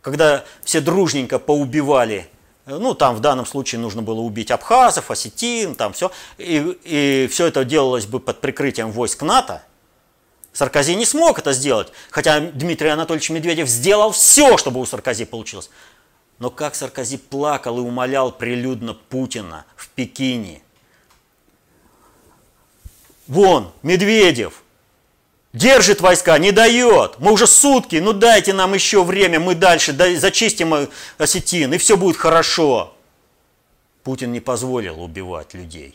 [0.00, 2.30] когда все дружненько поубивали
[2.64, 6.10] ну, там в данном случае нужно было убить абхазов, осетин, там все.
[6.38, 9.62] И, и все это делалось бы под прикрытием войск НАТО.
[10.54, 15.68] Саркози не смог это сделать, хотя Дмитрий Анатольевич Медведев сделал все, чтобы у Саркози получилось.
[16.38, 20.62] Но как Саркози плакал и умолял прилюдно Путина в Пекине.
[23.26, 24.62] Вон, Медведев,
[25.56, 27.18] Держит войска, не дает.
[27.18, 32.18] Мы уже сутки, ну дайте нам еще время, мы дальше зачистим осетин, и все будет
[32.18, 32.94] хорошо.
[34.04, 35.94] Путин не позволил убивать людей.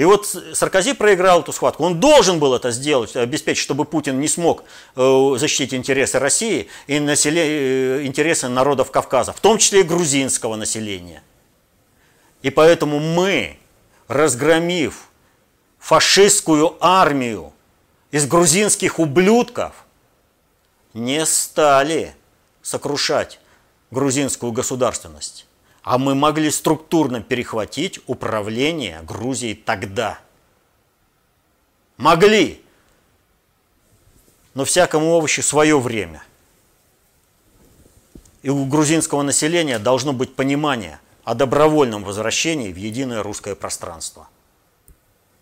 [0.00, 1.84] И вот Саркози проиграл эту схватку.
[1.84, 4.64] Он должен был это сделать, обеспечить, чтобы Путин не смог
[4.96, 11.22] э, защитить интересы России и э, интересы народов Кавказа, в том числе и грузинского населения.
[12.40, 13.58] И поэтому мы,
[14.08, 15.10] разгромив
[15.78, 17.52] фашистскую армию
[18.10, 19.84] из грузинских ублюдков,
[20.94, 22.14] не стали
[22.62, 23.38] сокрушать
[23.90, 25.44] грузинскую государственность.
[25.82, 30.18] А мы могли структурно перехватить управление Грузией тогда.
[31.96, 32.62] Могли.
[34.54, 36.22] Но всякому овощу свое время.
[38.42, 44.28] И у грузинского населения должно быть понимание о добровольном возвращении в единое русское пространство–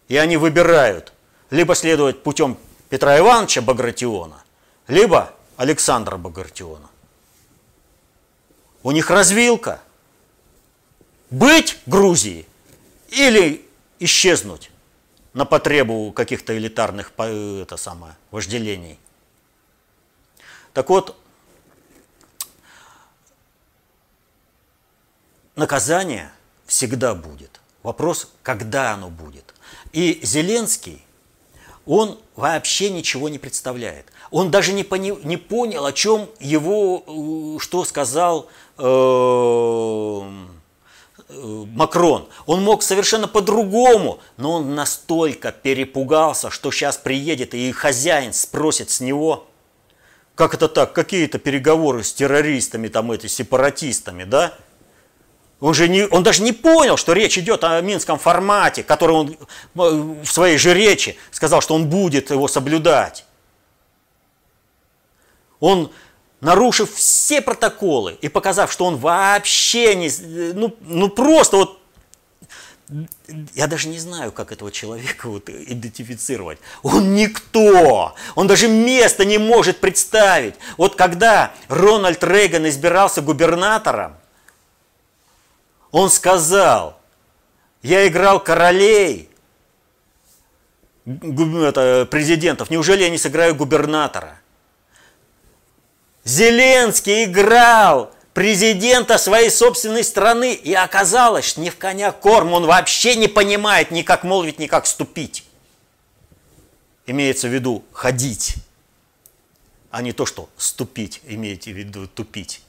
[0.09, 1.13] и они выбирают
[1.51, 2.57] либо следовать путем
[2.89, 4.43] Петра Ивановича Багратиона,
[4.89, 6.89] либо Александра Багратиона.
[8.83, 9.81] У них развилка.
[11.31, 12.47] Быть Грузией
[13.09, 13.67] или
[13.99, 14.71] исчезнуть
[15.35, 18.99] на потребу каких-то элитарных это самое, вожделений.
[20.73, 21.17] Так вот,
[25.55, 26.31] наказание
[26.67, 27.61] всегда будет.
[27.83, 29.55] Вопрос, когда оно будет.
[29.93, 31.05] И Зеленский,
[31.87, 34.07] он вообще ничего не представляет.
[34.31, 40.58] Он даже не, пони, не понял, о чем его, э, что сказал э, э,
[41.29, 42.29] Макрон.
[42.47, 49.01] Он мог совершенно по-другому, но он настолько перепугался, что сейчас приедет и хозяин спросит с
[49.01, 49.47] него,
[50.35, 54.55] как это так, какие-то переговоры с террористами, там эти сепаратистами, да?
[55.61, 59.37] Он, же не, он даже не понял, что речь идет о минском формате, который он
[59.75, 63.25] в своей же речи сказал, что он будет его соблюдать.
[65.59, 65.91] Он,
[66.41, 70.11] нарушив все протоколы и показав, что он вообще не...
[70.55, 71.79] Ну, ну просто вот...
[73.55, 76.59] Я даже не знаю, как этого человека вот идентифицировать.
[76.83, 78.15] Он никто.
[78.35, 80.55] Он даже места не может представить.
[80.79, 84.17] Вот когда Рональд Рейган избирался губернатором,
[85.91, 86.99] он сказал,
[87.83, 89.29] я играл королей,
[91.05, 94.41] президентов, неужели я не сыграю губернатора?
[96.29, 103.17] Зеленский играл президента своей собственной страны, и оказалось, что не в коня корм, он вообще
[103.17, 105.45] не понимает ни как молвить, ни как ступить.
[107.07, 108.57] Имеется в виду ходить,
[109.91, 112.61] а не то, что ступить, имеете в виду тупить.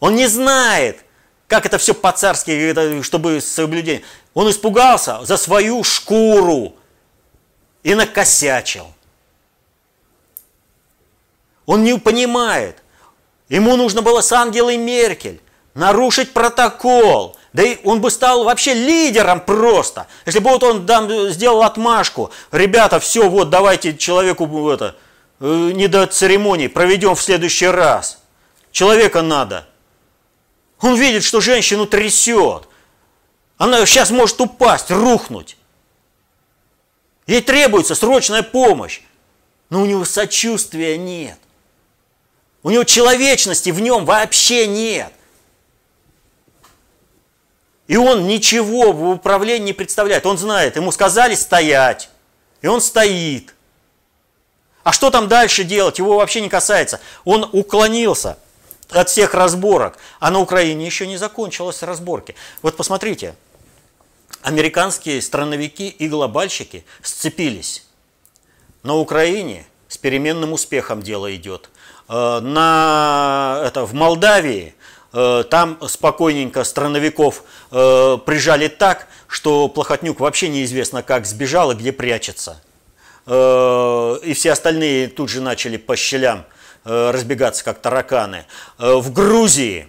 [0.00, 1.04] Он не знает,
[1.46, 4.02] как это все по-царски, чтобы соблюдение.
[4.34, 6.74] Он испугался за свою шкуру
[7.84, 8.88] и накосячил.
[11.66, 12.82] Он не понимает.
[13.48, 15.40] Ему нужно было с Ангелой Меркель
[15.74, 17.36] нарушить протокол.
[17.52, 20.06] Да и он бы стал вообще лидером просто.
[20.24, 24.96] Если бы вот он там сделал отмашку, ребята, все, вот давайте человеку это,
[25.40, 28.18] э, не до церемонии, проведем в следующий раз.
[28.72, 29.66] Человека надо.
[30.80, 32.68] Он видит, что женщину трясет.
[33.56, 35.56] Она сейчас может упасть, рухнуть.
[37.26, 39.00] Ей требуется срочная помощь.
[39.70, 41.38] Но у него сочувствия нет.
[42.66, 45.12] У него человечности в нем вообще нет.
[47.86, 50.26] И он ничего в управлении не представляет.
[50.26, 52.10] Он знает, ему сказали стоять,
[52.62, 53.54] и он стоит.
[54.82, 57.00] А что там дальше делать, его вообще не касается.
[57.24, 58.36] Он уклонился
[58.90, 62.34] от всех разборок, а на Украине еще не закончилась разборки.
[62.62, 63.36] Вот посмотрите,
[64.42, 67.86] американские страновики и глобальщики сцепились.
[68.82, 71.70] На Украине с переменным успехом дело идет.
[72.08, 74.74] Э, на, это, в Молдавии
[75.12, 77.42] э, там спокойненько страновиков
[77.72, 82.60] э, прижали так, что Плохотнюк вообще неизвестно как сбежал и где прячется.
[83.28, 86.44] И все остальные тут же начали по щелям
[86.84, 88.46] разбегаться, как тараканы.
[88.78, 89.88] В Грузии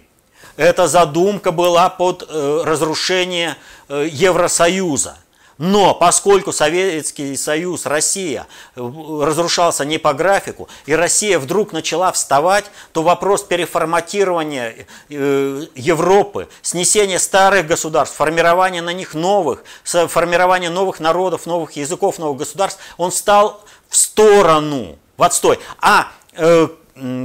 [0.56, 3.54] эта задумка была под разрушение
[3.88, 5.18] Евросоюза–
[5.58, 8.46] но поскольку Советский Союз, Россия
[8.76, 17.18] разрушался не по графику, и Россия вдруг начала вставать, то вопрос переформатирования э, Европы, снесения
[17.18, 23.64] старых государств, формирования на них новых, формирования новых народов, новых языков, новых государств, он стал
[23.88, 25.58] в сторону, в отстой.
[25.80, 26.68] А э,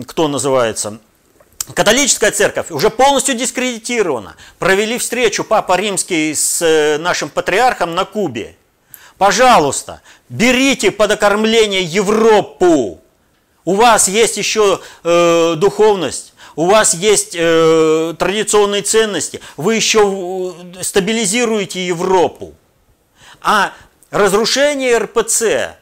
[0.08, 1.00] кто называется?
[1.74, 4.36] Католическая церковь уже полностью дискредитирована.
[4.60, 8.56] Провели встречу Папа Римский с э, нашим патриархом на Кубе.
[9.18, 13.02] Пожалуйста, берите под окормление Европу.
[13.64, 20.84] У вас есть еще э, духовность, у вас есть э, традиционные ценности, вы еще э,
[20.84, 22.56] стабилизируете Европу.
[23.42, 23.74] А
[24.12, 25.78] разрушение РПЦ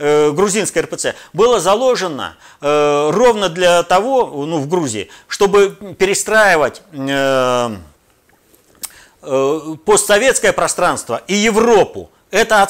[0.00, 7.76] грузинской РПЦ было заложено э, ровно для того, ну, в Грузии, чтобы перестраивать э,
[9.84, 12.10] постсоветское пространство и Европу.
[12.30, 12.66] Это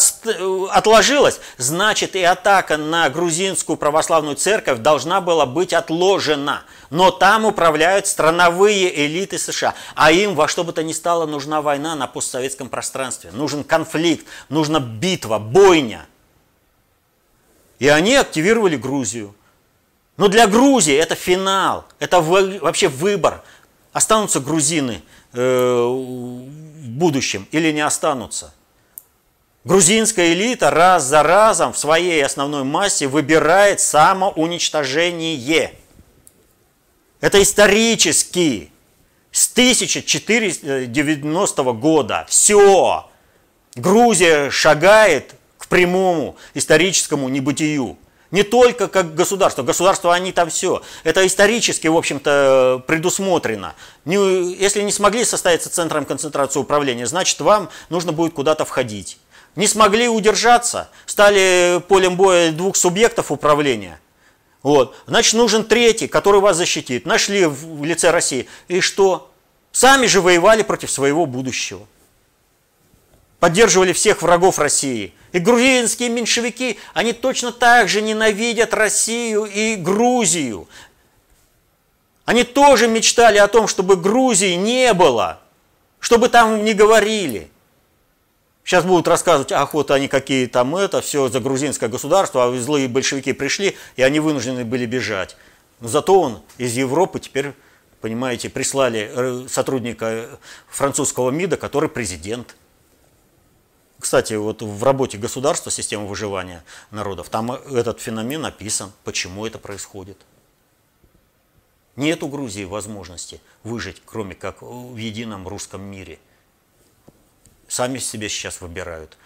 [0.73, 6.63] отложилось, значит и атака на грузинскую православную церковь должна была быть отложена.
[6.89, 11.61] Но там управляют страновые элиты США, а им во что бы то ни стало нужна
[11.61, 13.33] война на постсоветском пространстве.
[13.33, 16.07] Нужен конфликт, нужна битва, бойня.
[17.81, 19.35] И они активировали Грузию.
[20.17, 23.43] Но для Грузии это финал, это вообще выбор.
[23.93, 25.03] Останутся грузины
[25.33, 28.55] э, в будущем или не останутся.
[29.65, 35.75] Грузинская элита раз за разом в своей основной массе выбирает самоуничтожение.
[37.21, 38.71] Это исторически.
[39.33, 42.27] С 1490 года.
[42.29, 43.11] Все.
[43.75, 45.35] Грузия шагает
[45.71, 47.97] прямому историческому небытию.
[48.31, 49.63] Не только как государство.
[49.63, 50.83] Государство, они там все.
[51.03, 53.75] Это исторически, в общем-то, предусмотрено.
[54.05, 59.19] Не, если не смогли состояться центром концентрации управления, значит, вам нужно будет куда-то входить.
[59.57, 64.01] Не смогли удержаться, стали полем боя двух субъектов управления.
[64.63, 64.95] Вот.
[65.07, 67.07] Значит, нужен третий, который вас защитит.
[67.07, 68.47] Нашли в лице России.
[68.69, 69.33] И что?
[69.73, 71.87] Сами же воевали против своего будущего
[73.41, 75.13] поддерживали всех врагов России.
[75.33, 80.69] И грузинские меньшевики, они точно так же ненавидят Россию и Грузию.
[82.27, 85.41] Они тоже мечтали о том, чтобы Грузии не было,
[85.99, 87.51] чтобы там не говорили.
[88.63, 92.87] Сейчас будут рассказывать, ах, вот они какие там это, все за грузинское государство, а злые
[92.87, 95.37] большевики пришли, и они вынуждены были бежать.
[95.81, 97.53] Зато он из Европы теперь,
[98.01, 100.29] понимаете, прислали э, сотрудника
[100.69, 102.55] французского МИДа, который президент.
[104.01, 110.17] Кстати, вот в работе государства система выживания народов, там этот феномен описан, почему это происходит.
[111.97, 116.19] Нет у Грузии возможности выжить, кроме как в едином русском мире.
[117.69, 119.19] Сами себе сейчас выбирают.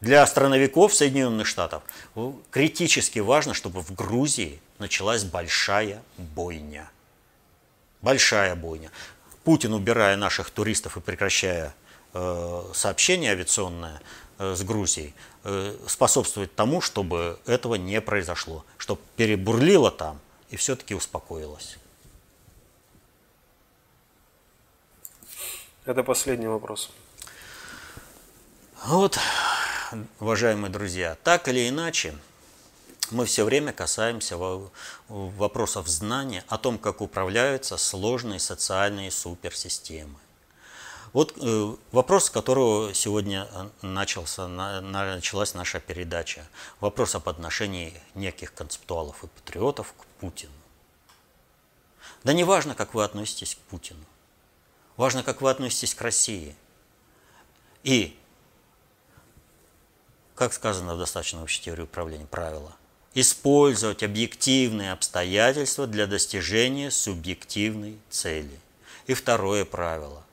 [0.00, 1.82] Для страновиков Соединенных Штатов
[2.50, 6.90] критически важно, чтобы в Грузии началась большая бойня.
[8.00, 8.90] Большая бойня.
[9.44, 11.74] Путин, убирая наших туристов и прекращая
[12.72, 14.00] сообщение авиационное
[14.38, 20.20] э, с Грузией э, способствует тому, чтобы этого не произошло, чтобы перебурлило там
[20.50, 21.76] и все-таки успокоилось.
[25.84, 26.90] Это последний вопрос.
[28.84, 29.18] Вот,
[30.20, 32.14] уважаемые друзья, так или иначе,
[33.10, 34.38] мы все время касаемся
[35.08, 40.23] вопросов знания о том, как управляются сложные социальные суперсистемы.
[41.14, 46.44] Вот э, вопрос, с которого сегодня э, начался, на, началась наша передача.
[46.80, 50.52] Вопрос об отношении неких концептуалов и патриотов к Путину.
[52.24, 54.04] Да не важно, как вы относитесь к Путину.
[54.96, 56.56] Важно, как вы относитесь к России.
[57.84, 58.18] И,
[60.34, 62.74] как сказано в достаточно общей теории управления, правило–
[63.14, 68.58] использовать объективные обстоятельства для достижения субъективной цели.
[69.06, 70.23] И второе правило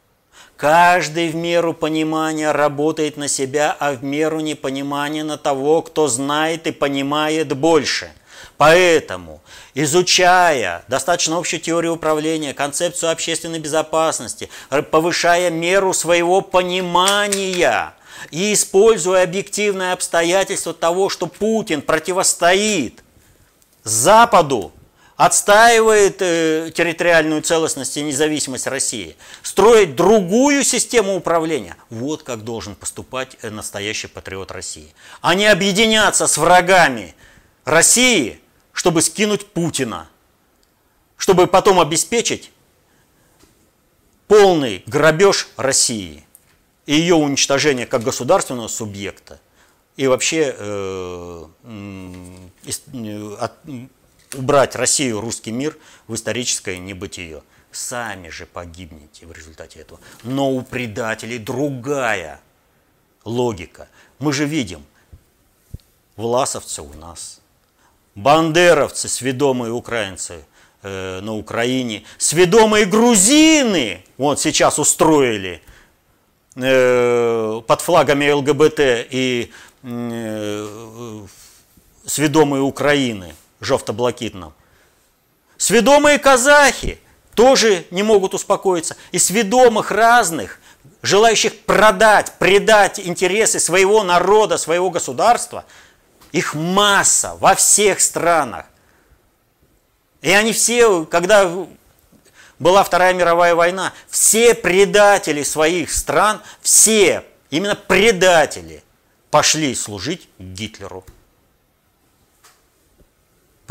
[0.58, 6.68] Каждый в меру понимания работает на себя, а в меру непонимания на того, кто знает
[6.68, 8.12] и понимает больше.
[8.58, 9.42] Поэтому,
[9.74, 14.50] изучая достаточно общую теорию управления, концепцию общественной безопасности,
[14.92, 17.94] повышая меру своего понимания
[18.30, 23.04] и используя объективные обстоятельства того, что Путин противостоит
[23.84, 24.72] Западу,
[25.26, 31.78] отстаивает э, территориальную целостность и независимость России, строит другую систему управления.
[31.92, 34.92] Вот как должен поступать э, настоящий патриот России.
[35.22, 37.14] А не объединяться с врагами
[37.66, 38.40] России,
[38.74, 40.10] чтобы скинуть Путина,
[41.18, 42.52] чтобы потом обеспечить
[44.28, 46.26] полный грабеж России
[46.88, 49.40] и ее уничтожение как государственного субъекта
[49.98, 53.52] и вообще э, э, от,
[54.36, 55.78] убрать Россию, русский мир
[56.08, 57.44] в историческое небытие.
[57.72, 60.00] Сами же погибнете в результате этого.
[60.24, 62.42] Но у предателей другая
[63.24, 63.88] логика.
[64.20, 64.84] Мы же видим,
[66.18, 67.40] власовцы у нас,
[68.16, 70.44] бандеровцы, сведомые украинцы
[70.84, 75.62] э, на Украине, сведомые грузины, вот сейчас устроили
[76.56, 78.80] э, под флагами ЛГБТ
[79.12, 79.52] и
[79.84, 81.26] э,
[82.06, 84.54] сведомые Украины– жовто-блакитном.
[85.58, 87.00] Сведомые казахи
[87.36, 88.98] тоже не могут успокоиться.
[89.12, 90.60] И сведомых разных,
[91.02, 95.66] желающих продать, предать интересы своего народа, своего государства,
[96.32, 98.66] их масса во всех странах.
[100.22, 101.50] И они все, когда
[102.60, 108.84] была Вторая мировая война, все предатели своих стран, все, именно предатели,
[109.32, 111.04] пошли служить Гитлеру.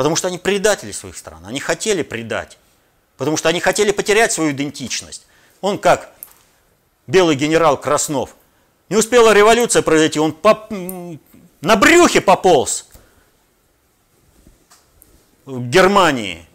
[0.01, 1.44] Потому что они предатели своих стран.
[1.44, 2.56] Они хотели предать.
[3.18, 5.27] Потому что они хотели потерять свою идентичность.
[5.60, 6.10] Он как
[7.06, 8.35] белый генерал Краснов.
[8.89, 10.66] Не успела революция произойти, он по,
[11.60, 12.86] на брюхе пополз
[15.44, 16.47] в Германии.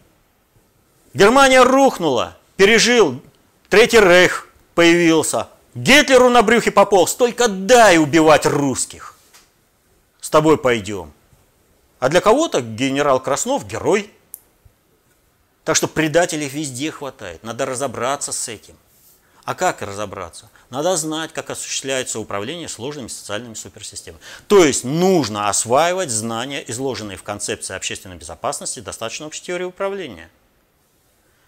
[1.14, 3.22] Германия рухнула, пережил,
[3.68, 5.50] Третий Рейх появился.
[5.76, 9.16] Гитлеру на брюхе пополз, только дай убивать русских.
[10.20, 11.12] С тобой пойдем.
[12.06, 14.12] А для кого-то генерал Краснов герой.
[15.64, 17.42] Так что предателей везде хватает.
[17.42, 18.76] Надо разобраться с этим.
[19.42, 20.48] А как разобраться?
[20.70, 24.22] Надо знать, как осуществляется управление сложными социальными суперсистемами.
[24.46, 30.30] То есть нужно осваивать знания, изложенные в концепции общественной безопасности, достаточно общей теории управления.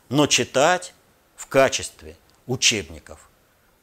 [0.09, 0.93] Но читать
[1.37, 2.17] в качестве
[2.49, 3.31] учебников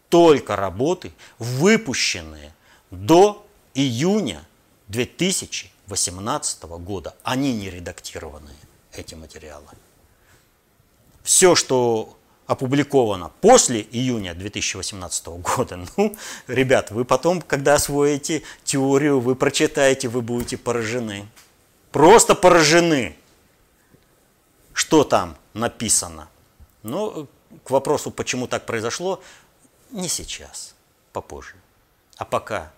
[0.10, 2.54] только работы, выпущенные
[2.92, 4.46] до июня
[5.88, 7.16] 2018 года.
[7.24, 8.56] Они не редактированные,
[8.94, 9.68] эти материалы.
[11.24, 12.18] Все, что
[12.48, 16.16] опубликовано после июня 2018 года, ну,
[16.48, 21.28] ребят, вы потом, когда освоите теорию, вы прочитаете, вы будете поражены.
[21.92, 23.16] Просто поражены,
[24.74, 26.28] что там написано.
[26.84, 27.28] Но
[27.64, 29.24] к вопросу, почему так произошло,
[29.92, 30.76] не сейчас,
[31.14, 31.56] попозже.
[32.18, 32.72] А пока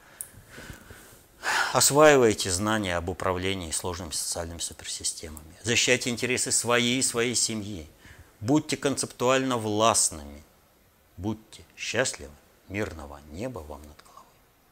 [1.74, 5.56] осваивайте знания об управлении сложными социальными суперсистемами.
[5.64, 7.88] Защищайте интересы своей и своей семьи.
[8.40, 10.44] Будьте концептуально властными.
[11.18, 12.32] Будьте счастливы.
[12.70, 14.26] Мирного неба вам над головой.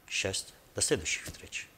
[0.08, 0.54] Счастья.
[0.74, 1.68] До следующих встреч.